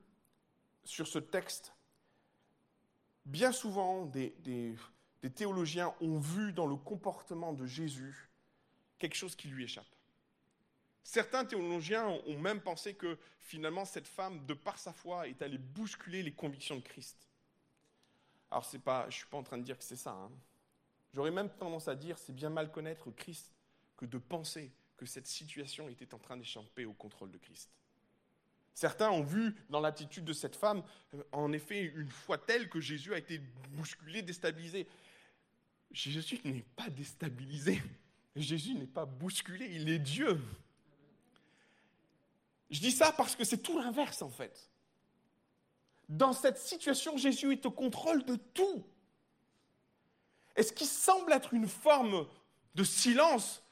[0.85, 1.73] sur ce texte,
[3.25, 4.33] bien souvent, des,
[5.35, 8.29] théologiens ont vu dans le comportement de Jésus
[8.97, 9.93] quelque chose qui lui échappe.
[11.09, 15.57] Certains théologiens ont même pensé que finalement cette femme, de par sa foi, est allée
[15.57, 17.17] bousculer les convictions de Christ.
[18.51, 20.11] Alors pas, je ne suis pas en train de dire que c'est ça.
[20.11, 20.29] Hein.
[21.15, 23.51] J'aurais même tendance à dire c'est bien mal connaître Christ
[23.97, 27.71] que de penser que cette situation était en train d'échapper au contrôle de Christ.
[28.75, 30.83] Certains ont vu dans l'attitude de cette femme,
[31.15, 33.39] euh, en effet, une foi telle que Jésus a été
[33.71, 34.87] bousculé, déstabilisé.
[35.89, 37.81] Jésus n'est pas déstabilisé.
[38.35, 40.39] Jésus n'est pas bousculé, il est Dieu.
[42.69, 44.69] Je dis ça parce que c'est tout l'inverse en fait.
[46.07, 48.83] Dans cette situation, Jésus est au contrôle de tout.
[50.55, 52.27] Et ce qui semble être une forme
[52.75, 53.63] de silence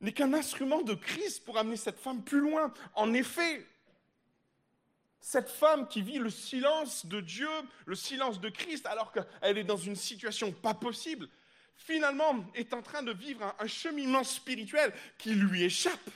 [0.00, 2.72] n'est qu'un instrument de crise pour amener cette femme plus loin.
[2.94, 3.66] En effet,
[5.20, 7.48] cette femme qui vit le silence de Dieu,
[7.84, 11.28] le silence de Christ, alors qu'elle est dans une situation pas possible,
[11.76, 16.10] finalement est en train de vivre un, cheminement spirituel qui lui échappe.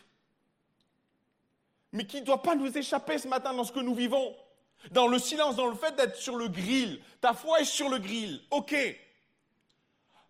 [1.93, 4.37] Mais qui ne doit pas nous échapper ce matin dans ce que nous vivons.
[4.93, 7.03] Dans le silence, dans le fait d'être sur le grill.
[7.21, 8.41] Ta foi est sur le grill.
[8.51, 8.75] OK.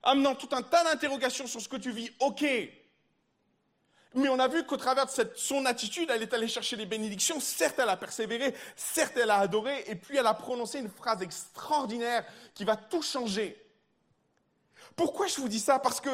[0.03, 2.11] Amenant tout un tas d'interrogations sur ce que tu vis.
[2.21, 2.45] OK.
[4.15, 7.39] Mais on a vu qu'au travers de son attitude, elle est allée chercher les bénédictions.
[7.39, 11.23] Certes, elle a persévéré, certes, elle a adoré, et puis elle a prononcé une phrase
[11.23, 13.57] extraordinaire qui va tout changer.
[14.97, 15.79] Pourquoi je vous dis ça?
[15.79, 16.11] Parce que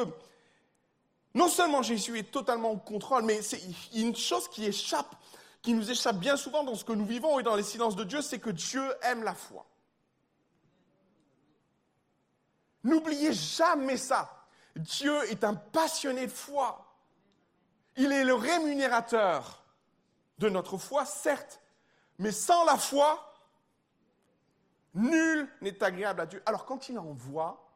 [1.37, 3.61] non seulement Jésus est totalement au contrôle, mais c'est
[3.93, 5.15] une chose qui échappe,
[5.61, 8.03] qui nous échappe bien souvent dans ce que nous vivons et dans les silences de
[8.03, 9.63] Dieu, c'est que Dieu aime la foi.
[12.83, 14.47] N'oubliez jamais ça.
[14.75, 16.83] Dieu est un passionné de foi.
[17.97, 19.63] Il est le rémunérateur
[20.39, 21.61] de notre foi, certes,
[22.17, 23.31] mais sans la foi,
[24.95, 26.41] nul n'est agréable à Dieu.
[26.47, 27.71] Alors quand il envoie,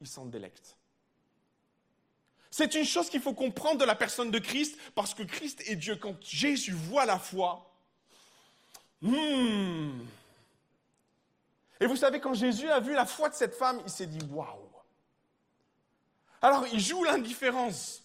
[0.00, 0.78] il s'en délecte.
[2.56, 5.74] C'est une chose qu'il faut comprendre de la personne de Christ, parce que Christ est
[5.74, 5.96] Dieu.
[5.96, 7.68] Quand Jésus voit la foi,
[9.00, 10.02] hmm,
[11.80, 14.24] Et vous savez, quand Jésus a vu la foi de cette femme, il s'est dit
[14.30, 14.70] waouh.
[16.42, 18.04] Alors il joue l'indifférence.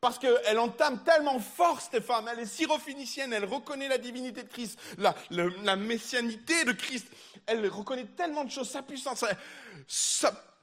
[0.00, 2.28] Parce qu'elle entame tellement fort, cette femme.
[2.28, 7.08] Elle est syrophénicienne, elle reconnaît la divinité de Christ, la, messianité de Christ.
[7.46, 9.24] Elle reconnaît tellement de choses, sa puissance.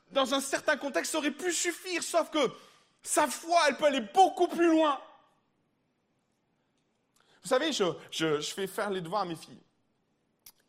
[0.10, 2.40] Dans un certain contexte, ça aurait pu suffire, sauf que
[3.08, 5.00] sa foi, elle peut aller beaucoup plus loin.
[7.42, 9.62] Vous savez, je, fais faire les devoirs à mes filles.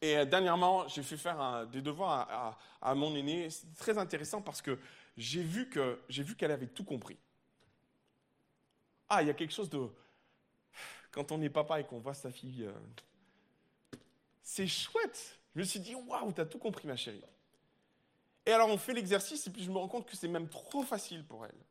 [0.00, 3.50] Et euh, dernièrement, j'ai fait faire des devoirs à, mon aîné.
[3.50, 4.78] C'est très intéressant parce que
[5.16, 7.18] j'ai vu qu'elle avait tout compris.
[9.08, 9.88] Ah, il y a quelque chose de...
[11.10, 13.98] Quand on est papa et qu'on voit sa fille, euh,
[14.42, 15.40] c'est chouette.
[15.56, 17.24] Je me suis dit, waouh, tu as tout compris, ma chérie.
[18.46, 20.84] Et alors, on fait l'exercice et puis je me rends compte que c'est même trop
[20.84, 21.67] facile pour elle.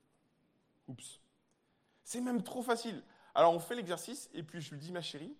[0.88, 1.20] Oups.
[2.04, 3.04] C'est même trop facile.
[3.36, 5.36] Alors, on fait l'exercice et puis je lui dis, ma chérie,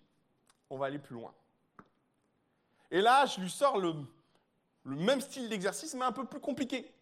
[0.70, 1.34] on va aller plus loin.
[2.90, 3.94] Et là, je lui sors le,
[4.84, 6.92] même style d'exercice, mais un peu plus compliqué.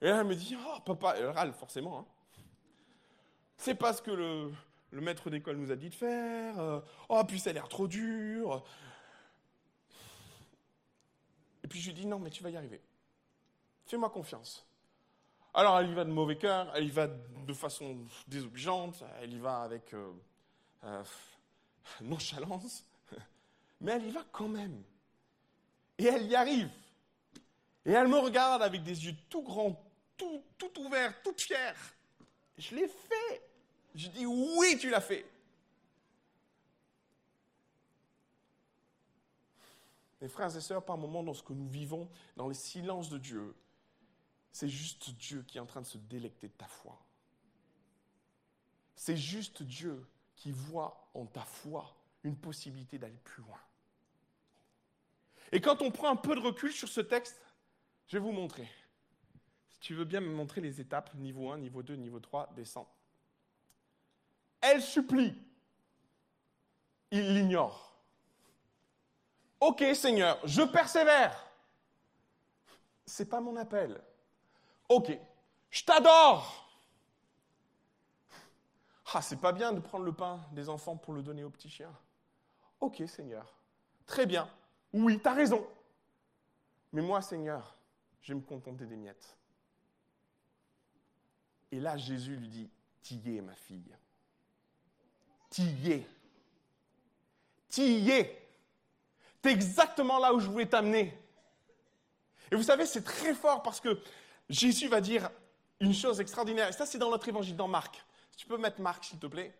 [0.00, 2.00] Et là, elle me dit, oh, papa, elle râle forcément.
[2.00, 2.06] Hein.
[3.56, 4.52] C'est pas ce que le,
[4.90, 6.58] le maître d'école nous a dit de faire.
[6.58, 8.64] Euh, oh, puis ça a l'air trop dur.
[11.62, 12.80] Et puis je lui dis, non, mais tu vas y arriver.
[13.86, 14.66] Fais-moi confiance.
[15.54, 19.38] Alors elle y va de mauvais cœur, elle y va de façon désobligeante, elle y
[19.38, 20.10] va avec euh,
[20.82, 21.04] euh,
[22.00, 22.84] nonchalance,
[23.80, 24.82] mais elle y va quand même.
[25.96, 26.70] Et elle y arrive.
[27.86, 29.80] Et elle me regarde avec des yeux tout grands,
[30.16, 30.42] tout,
[30.78, 31.76] ouverts, toute fière.
[32.58, 33.48] Je l'ai fait.
[33.94, 35.24] Je dis oui, tu l'as fait.
[40.20, 43.18] Mes frères et sœurs, par moments dans ce que nous vivons, dans les silences de
[43.18, 43.54] Dieu,
[44.54, 46.96] c'est juste Dieu qui est en train de se délecter de ta foi.
[48.94, 53.58] C'est juste Dieu qui voit en ta foi une possibilité d'aller plus loin.
[55.50, 57.42] Et quand on prend un peu de recul sur ce texte,
[58.06, 58.70] je vais vous montrer.
[59.70, 62.88] Si tu veux bien me montrer les étapes, niveau 1, niveau 2, niveau 3, descends.
[64.60, 65.34] Elle supplie.
[67.10, 68.00] Il l'ignore.
[69.58, 71.44] Ok Seigneur, je persévère.
[73.04, 74.00] C'est pas mon appel.
[74.94, 75.10] Ok,
[75.70, 76.70] je t'adore.
[79.12, 81.68] Ah, c'est pas bien de prendre le pain des enfants pour le donner aux petits
[81.68, 81.92] chiens.
[82.78, 83.52] Ok Seigneur,
[84.06, 84.48] très bien.
[84.92, 85.66] Oui, tu as raison.
[86.92, 87.74] Mais moi, Seigneur,
[88.22, 89.36] je vais me contenter des miettes.
[91.72, 92.70] Et là, Jésus lui dit,
[93.02, 93.96] T'y es, ma fille.
[95.50, 96.06] T'y es.
[97.68, 98.48] T'y es.
[99.42, 101.12] T'es exactement là où je voulais t'amener.
[102.52, 104.00] Et vous savez, c'est très fort parce que
[104.48, 105.30] Jésus va dire
[105.80, 106.68] une chose extraordinaire.
[106.68, 108.04] Et ça, c'est dans notre évangile, dans Marc.
[108.30, 109.54] Si tu peux mettre Marc, s'il te plaît.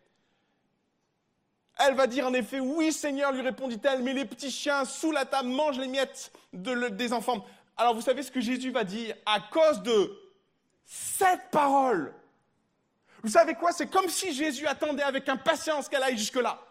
[1.77, 5.25] Elle va dire en effet, oui Seigneur, lui répondit-elle, mais les petits chiens sous la
[5.25, 7.45] table mangent les miettes des enfants.
[7.75, 10.17] Alors vous savez ce que Jésus va dire à cause de
[10.85, 12.13] cette parole.
[13.23, 13.73] Vous savez quoi?
[13.73, 16.61] C'est comme si Jésus attendait avec impatience qu'elle aille jusque-là.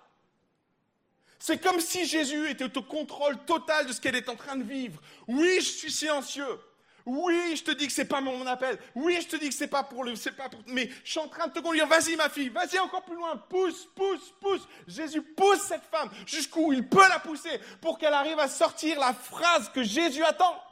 [1.38, 4.62] C'est comme si Jésus était au contrôle total de ce qu'elle est en train de
[4.62, 4.98] vivre.
[5.28, 6.58] Oui, je suis silencieux.
[7.06, 8.78] Oui, je te dis que c'est pas mon appel.
[8.94, 11.20] Oui, je te dis que c'est pas pour le, c'est pas pour, mais je suis
[11.20, 11.86] en train de te conduire.
[11.86, 13.36] Vas-y, ma fille, vas-y encore plus loin.
[13.36, 14.66] Pousse, pousse, pousse.
[14.86, 19.12] Jésus pousse cette femme jusqu'où il peut la pousser pour qu'elle arrive à sortir la
[19.12, 20.62] phrase que Jésus attend.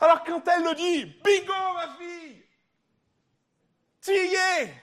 [0.00, 2.42] Alors quand elle le dit, bingo, ma fille,
[4.00, 4.82] tu es.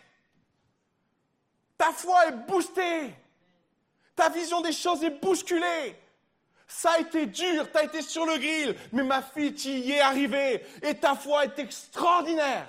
[1.77, 3.15] Ta foi est boostée.
[4.15, 5.95] Ta vision des choses est bousculée.
[6.75, 9.91] Ça a été dur, tu as été sur le grill, mais ma fille, tu y
[9.91, 12.67] es arrivée et ta foi est extraordinaire.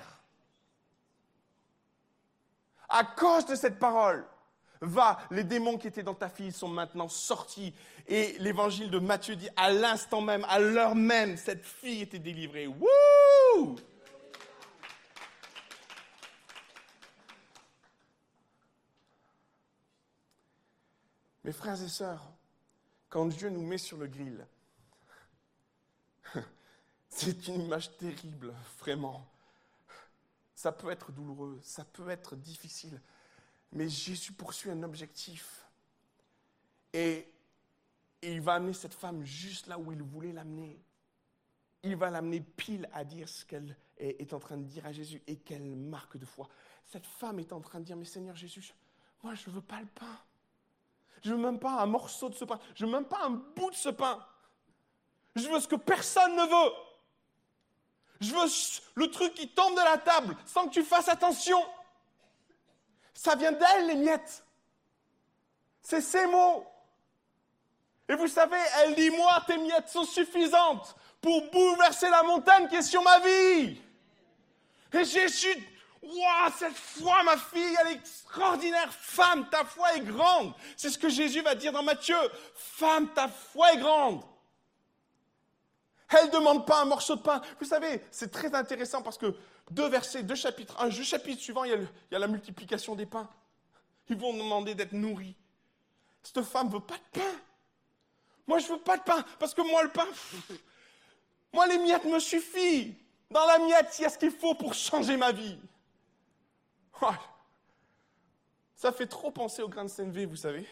[2.87, 4.23] À cause de cette parole,
[4.79, 7.73] va, les démons qui étaient dans ta fille sont maintenant sortis.
[8.07, 12.67] Et l'évangile de Matthieu dit, à l'instant même, à l'heure même, cette fille était délivrée.
[12.67, 13.75] Wouh
[21.43, 22.31] Mes frères et sœurs,
[23.09, 24.45] quand Dieu nous met sur le grill.
[27.09, 29.27] C'est une image terrible, vraiment.
[30.53, 33.01] Ça peut être douloureux, ça peut être difficile,
[33.71, 35.65] mais Jésus poursuit un objectif.
[36.93, 37.29] Et
[38.21, 40.81] il va amener cette femme juste là où il voulait l'amener.
[41.83, 45.21] Il va l'amener pile à dire ce qu'elle est en train de dire à Jésus
[45.27, 46.49] et quelle marque de foi.
[46.85, 48.73] Cette femme est en train de dire, mais Seigneur Jésus,
[49.23, 50.17] moi je ne veux pas le pain.
[51.23, 52.59] Je veux même pas un morceau de ce pain.
[52.75, 54.25] Je veux même pas un bout de ce pain.
[55.35, 56.73] Je veux ce que personne ne veut.
[58.21, 58.47] Je veux
[58.95, 61.61] le truc qui tombe de la table sans que tu fasses attention.
[63.13, 64.45] Ça vient d'elle, les miettes.
[65.81, 66.65] C'est ces mots.
[68.07, 72.75] Et vous savez, elle dit, moi, tes miettes sont suffisantes pour bouleverser la montagne qui
[72.75, 73.81] est sur ma vie.
[74.93, 75.74] Et Jésus,
[76.05, 78.91] waouh, cette foi, ma fille, elle est extraordinaire.
[78.91, 80.53] Femme, ta foi est grande.
[80.77, 82.17] C'est ce que Jésus va dire dans Matthieu.
[82.55, 84.23] Femme, ta foi est grande.
[86.09, 87.41] Elle ne demande pas un morceau de pain.
[87.59, 89.35] Vous savez, c'est très intéressant parce que
[89.71, 92.95] deux versets, deux chapitres, un chapitre suivant, il y, a il y a la multiplication
[92.95, 93.27] des pains.
[94.09, 95.35] Ils vont demander d'être nourris.
[96.21, 97.35] Cette femme veut pas de pain.
[98.47, 100.05] Moi, je veux pas de pain, parce que moi, le pain,
[101.51, 102.93] moi, les miettes me suffisent.
[103.31, 105.57] Dans la miette, il y a ce qu'il faut pour changer ma vie.
[108.75, 110.67] Ça fait trop penser au grain de CNV, vous savez.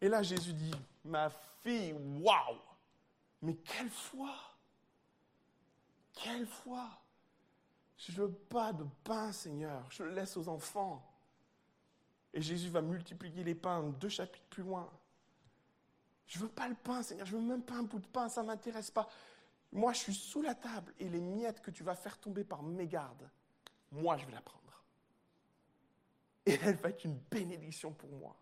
[0.00, 0.74] Et là, Jésus dit,
[1.04, 1.30] ma
[1.62, 2.58] fille, waouh,
[3.40, 4.34] mais quelle foi
[6.12, 6.88] Quelle foi
[7.96, 11.08] Je ne veux pas de pain, Seigneur, je le laisse aux enfants.
[12.34, 14.90] Et Jésus va multiplier les pains deux chapitres plus loin.
[16.26, 18.06] Je ne veux pas le pain, Seigneur, je ne veux même pas un bout de
[18.06, 19.08] pain, ça ne m'intéresse pas.
[19.70, 22.62] Moi, je suis sous la table et les miettes que tu vas faire tomber par
[22.62, 23.28] mégarde,
[23.92, 24.84] moi, je vais la prendre.
[26.44, 28.36] Et elle va être une bénédiction pour moi.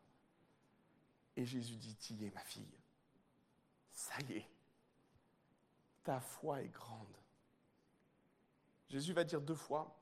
[1.36, 2.78] Et Jésus dit, y es ma fille.
[3.92, 4.48] Ça y est,
[6.03, 7.14] ta foi est grande.
[8.88, 9.94] Jésus va dire deux fois,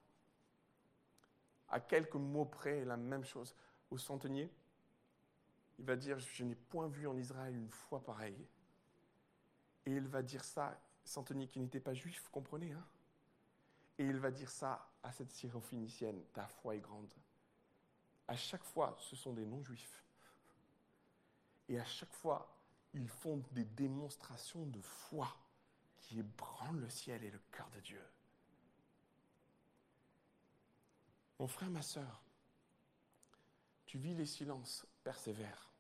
[1.69, 3.55] à quelques mots près, la même chose
[3.91, 4.51] au centenier
[5.79, 8.47] il va dire, je n'ai point vu en Israël une foi pareille.
[9.87, 12.85] Et il va dire ça, Santoni qui n'était pas juif, vous comprenez hein?
[13.99, 17.13] Et il va dire ça à cette syrophénicienne, ta foi est grande.
[18.29, 20.05] À chaque fois, ce sont des non-juifs.
[21.69, 22.57] Et à chaque fois,
[22.95, 25.37] ils font des démonstrations de foi
[25.99, 28.03] qui ébranlent le ciel et le cœur de Dieu.
[31.39, 32.23] Mon frère, ma soeur,
[33.87, 35.71] tu vis les silences, persévère.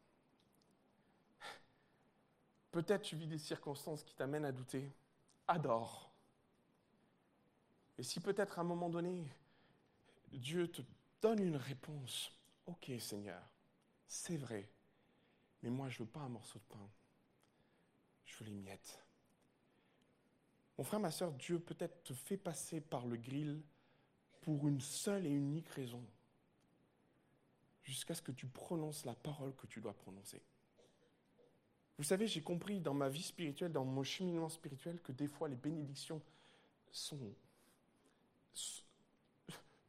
[2.70, 4.92] Peut-être tu vis des circonstances qui t'amènent à douter.
[5.46, 6.07] Adore.
[7.98, 9.26] Et si peut-être à un moment donné,
[10.32, 10.82] Dieu te
[11.20, 12.32] donne une réponse,
[12.66, 13.42] ok Seigneur,
[14.06, 14.68] c'est vrai,
[15.62, 16.88] mais moi je ne veux pas un morceau de pain,
[18.24, 19.02] je veux les miettes.
[20.78, 23.60] Mon frère, ma soeur, Dieu peut-être te fait passer par le grill
[24.42, 26.02] pour une seule et unique raison,
[27.82, 30.40] jusqu'à ce que tu prononces la parole que tu dois prononcer.
[31.96, 35.48] Vous savez, j'ai compris dans ma vie spirituelle, dans mon cheminement spirituel, que des fois
[35.48, 36.22] les bénédictions
[36.92, 37.34] sont,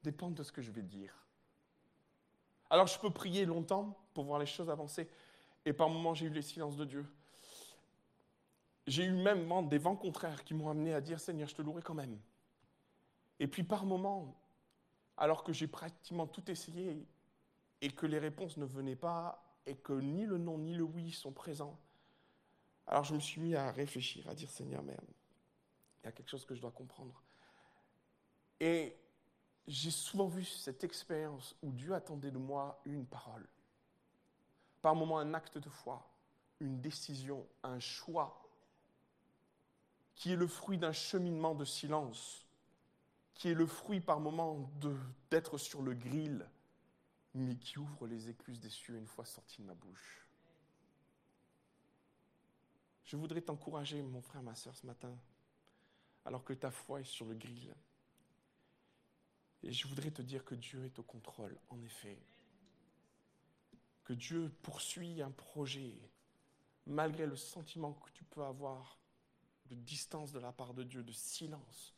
[0.04, 1.14] dépendent de ce que je vais dire.
[2.70, 5.10] Alors je peux prier longtemps pour voir les choses avancer,
[5.66, 7.06] et par moments j'ai eu les silences de Dieu.
[8.88, 11.82] J'ai eu même des vents contraires qui m'ont amené à dire Seigneur, je te louerai
[11.82, 12.20] quand même.
[13.40, 14.36] Et puis par moments,
[15.18, 17.06] alors que j'ai pratiquement tout essayé
[17.82, 21.12] et que les réponses ne venaient pas et que ni le non ni le oui
[21.12, 21.78] sont présents,
[22.88, 24.98] alors je me suis mis à réfléchir, à dire Seigneur, mais
[26.02, 27.22] il y a quelque chose que je dois comprendre.
[28.60, 28.96] Et
[29.68, 33.48] j'ai souvent vu cette expérience où Dieu attendait de moi une parole.
[34.82, 36.10] Par moments un acte de foi,
[36.60, 38.42] une décision, un choix,
[40.16, 42.46] qui est le fruit d'un cheminement de silence,
[43.34, 44.70] qui est le fruit par moments
[45.30, 46.46] d'être sur le grill,
[47.34, 50.28] mais qui ouvre les écluses des cieux une fois sorti de ma bouche.
[53.06, 55.16] Je voudrais t'encourager, mon frère, ma soeur, ce matin,
[56.26, 57.74] alors que ta foi est sur le grill.
[59.64, 62.18] Et je voudrais te dire que Dieu est au contrôle, en effet.
[64.04, 65.94] Que Dieu poursuit un projet,
[66.86, 68.98] malgré le sentiment que tu peux avoir
[69.68, 71.94] de distance de la part de Dieu, de silence,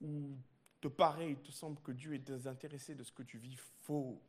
[0.00, 0.36] ou
[0.82, 4.20] de pareil, il te semble que Dieu est désintéressé de ce que tu vis faux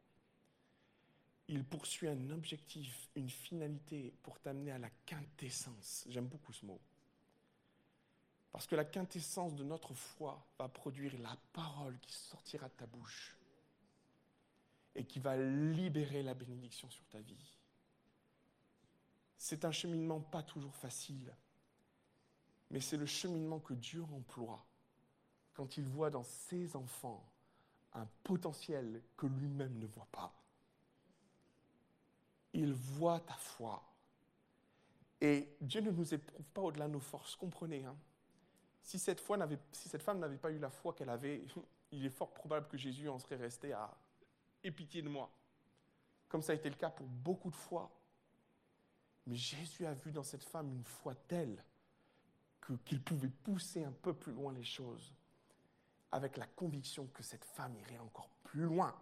[1.47, 6.05] il poursuit un objectif, une finalité pour t'amener à la quintessence.
[6.09, 6.79] J'aime beaucoup ce mot.
[8.55, 12.85] Parce que la quintessence de notre foi va produire la parole qui sortira de ta
[12.85, 13.35] bouche
[14.95, 17.53] et qui va libérer la bénédiction sur ta vie.
[19.37, 21.35] C'est un cheminement pas toujours facile,
[22.71, 24.65] mais c'est le cheminement que Dieu emploie
[25.53, 27.29] quand il voit dans ses enfants
[27.91, 30.33] un potentiel que lui-même ne voit pas
[32.53, 33.83] il voit ta foi.
[35.19, 37.83] Et Dieu ne nous éprouve pas au-delà de nos forces, comprenez.
[37.83, 37.97] Hein
[38.85, 39.21] si, cette
[39.71, 41.43] si cette femme n'avait pas eu la foi qu'elle avait,
[41.91, 43.91] il est fort probable que Jésus en serait resté à
[44.63, 45.29] Aie pitié de moi.
[46.29, 47.91] Comme ça a été le cas pour beaucoup de fois.
[49.25, 51.63] Mais Jésus a vu dans cette femme une foi telle
[52.85, 55.13] qu'il pouvait pousser un peu plus loin les choses,
[56.11, 58.95] avec la conviction que cette femme irait encore plus loin,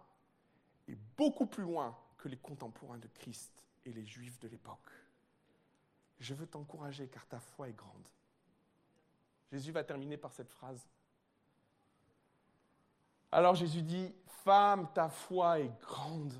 [0.88, 4.90] et beaucoup plus loin que les contemporains de Christ et les Juifs de l'époque.
[6.20, 8.08] Je veux t'encourager car ta foi est grande.
[9.50, 10.86] Jésus va terminer par cette phrase.
[13.30, 14.14] Alors Jésus dit,
[14.44, 16.32] Femme, ta foi est grande,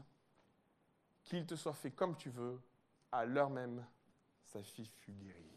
[1.25, 2.61] qu'il te soit fait comme tu veux.
[3.11, 3.85] À l'heure même,
[4.45, 5.51] sa fille fut guérie.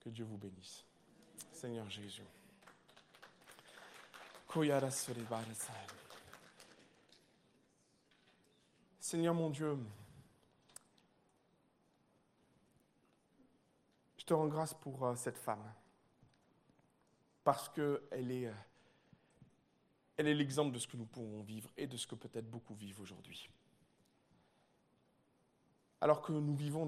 [0.00, 0.84] Que Dieu vous bénisse.
[1.52, 2.24] Seigneur Jésus.
[8.98, 9.78] Seigneur mon Dieu,
[14.26, 15.72] te rends grâce pour euh, cette femme,
[17.44, 18.54] parce qu'elle est, euh,
[20.16, 23.00] elle l'exemple de ce que nous pouvons vivre et de ce que peut-être beaucoup vivent
[23.00, 23.48] aujourd'hui.
[26.00, 26.86] Alors que nous vivons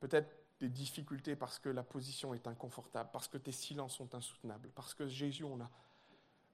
[0.00, 4.68] peut-être des difficultés parce que la position est inconfortable, parce que tes silences sont insoutenables,
[4.74, 5.70] parce que Jésus, on a,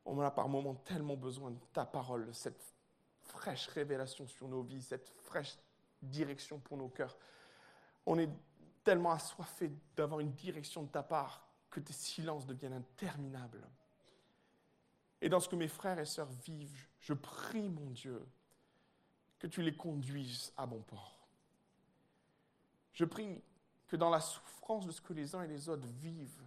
[0.04, 2.62] on a par moments tellement besoin de ta parole, cette
[3.22, 5.58] fraîche révélation sur nos vies, cette fraîche
[6.02, 7.16] direction pour nos cœurs.
[8.06, 8.30] On est
[8.88, 13.68] tellement assoiffé d'avoir une direction de ta part que tes silences deviennent interminables.
[15.20, 18.26] Et dans ce que mes frères et sœurs vivent, je prie, mon Dieu,
[19.38, 21.28] que tu les conduises à bon port.
[22.94, 23.42] Je prie
[23.88, 26.42] que dans la souffrance de ce que les uns et les autres vivent,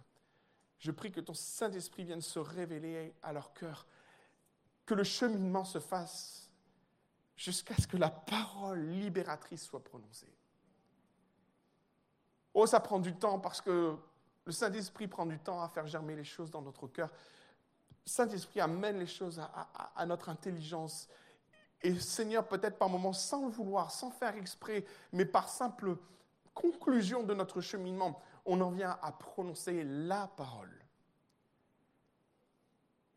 [0.80, 3.86] je prie que ton Saint-Esprit vienne se révéler à leur cœur,
[4.84, 6.50] que le cheminement se fasse
[7.36, 10.34] jusqu'à ce que la parole libératrice soit prononcée.
[12.54, 13.96] Oh, ça prend du temps parce que
[14.44, 17.10] le Saint-Esprit prend du temps à faire germer les choses dans notre cœur.
[18.04, 19.40] Le Saint-Esprit amène les choses
[19.94, 21.08] à, notre intelligence.
[21.80, 25.96] Et Seigneur, peut-être par moments, sans le vouloir, sans faire exprès, mais par simple
[26.54, 30.70] conclusion de notre cheminement, on en vient à prononcer la parole.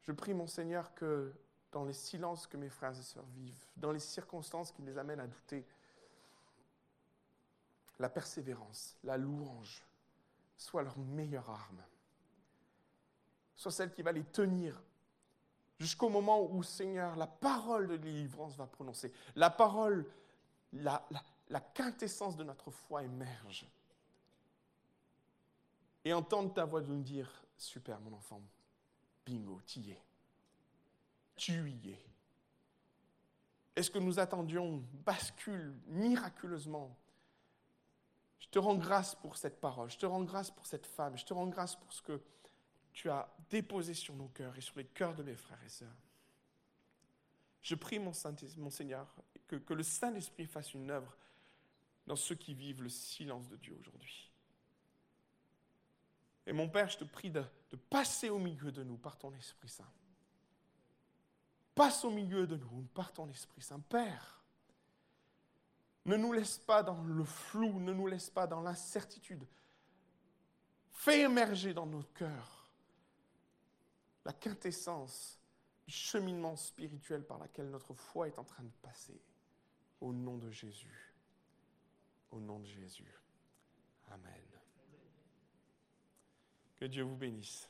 [0.01, 1.33] Je prie, mon Seigneur, que
[1.71, 5.19] dans les silences que mes frères et sœurs vivent, dans les circonstances qui les amènent
[5.19, 5.65] à douter,
[7.99, 9.83] la persévérance, la louange,
[10.57, 11.83] soit leur meilleure arme,
[13.55, 14.81] soit celle qui va les tenir
[15.79, 20.05] jusqu'au moment où, Seigneur, la parole de délivrance va prononcer, la parole,
[20.73, 21.01] la,
[21.73, 23.67] quintessence de notre foi émerge
[26.03, 28.41] et entendre ta voix nous dire Super, mon enfant,
[29.25, 30.01] bingo, tu y es.
[31.37, 32.05] Tu y es.
[33.75, 36.95] Est-ce que nous attendions bascule miraculeusement
[38.45, 41.25] Je te rends grâce pour cette parole, je te rends grâce pour cette femme, je
[41.25, 42.21] te rends grâce pour ce que
[42.93, 45.89] tu as déposé sur nos cœurs et sur les cœurs de mes frères et sœurs.
[47.61, 48.13] Je prie, mon,
[48.69, 49.13] Seigneur,
[49.47, 51.17] que, que le Saint-Esprit fasse une œuvre
[52.05, 54.31] dans ceux qui vivent le silence de Dieu aujourd'hui.
[56.45, 57.43] Et mon Père, je te prie de,
[57.89, 59.91] passer au milieu de nous par ton Esprit Saint.
[61.73, 63.79] Passe au milieu de nous par ton Esprit Saint.
[63.79, 64.44] Père,
[66.05, 69.45] ne nous laisse pas dans le flou, ne nous laisse pas dans l'incertitude.
[70.91, 72.69] Fais émerger dans nos cœurs
[74.23, 75.39] la quintessence
[75.87, 79.19] du cheminement spirituel par lequel notre foi est en train de passer.
[80.01, 81.13] Au nom de Jésus.
[82.31, 83.13] Au nom de Jésus.
[84.09, 84.41] Amen.
[86.75, 87.69] Que Dieu vous bénisse.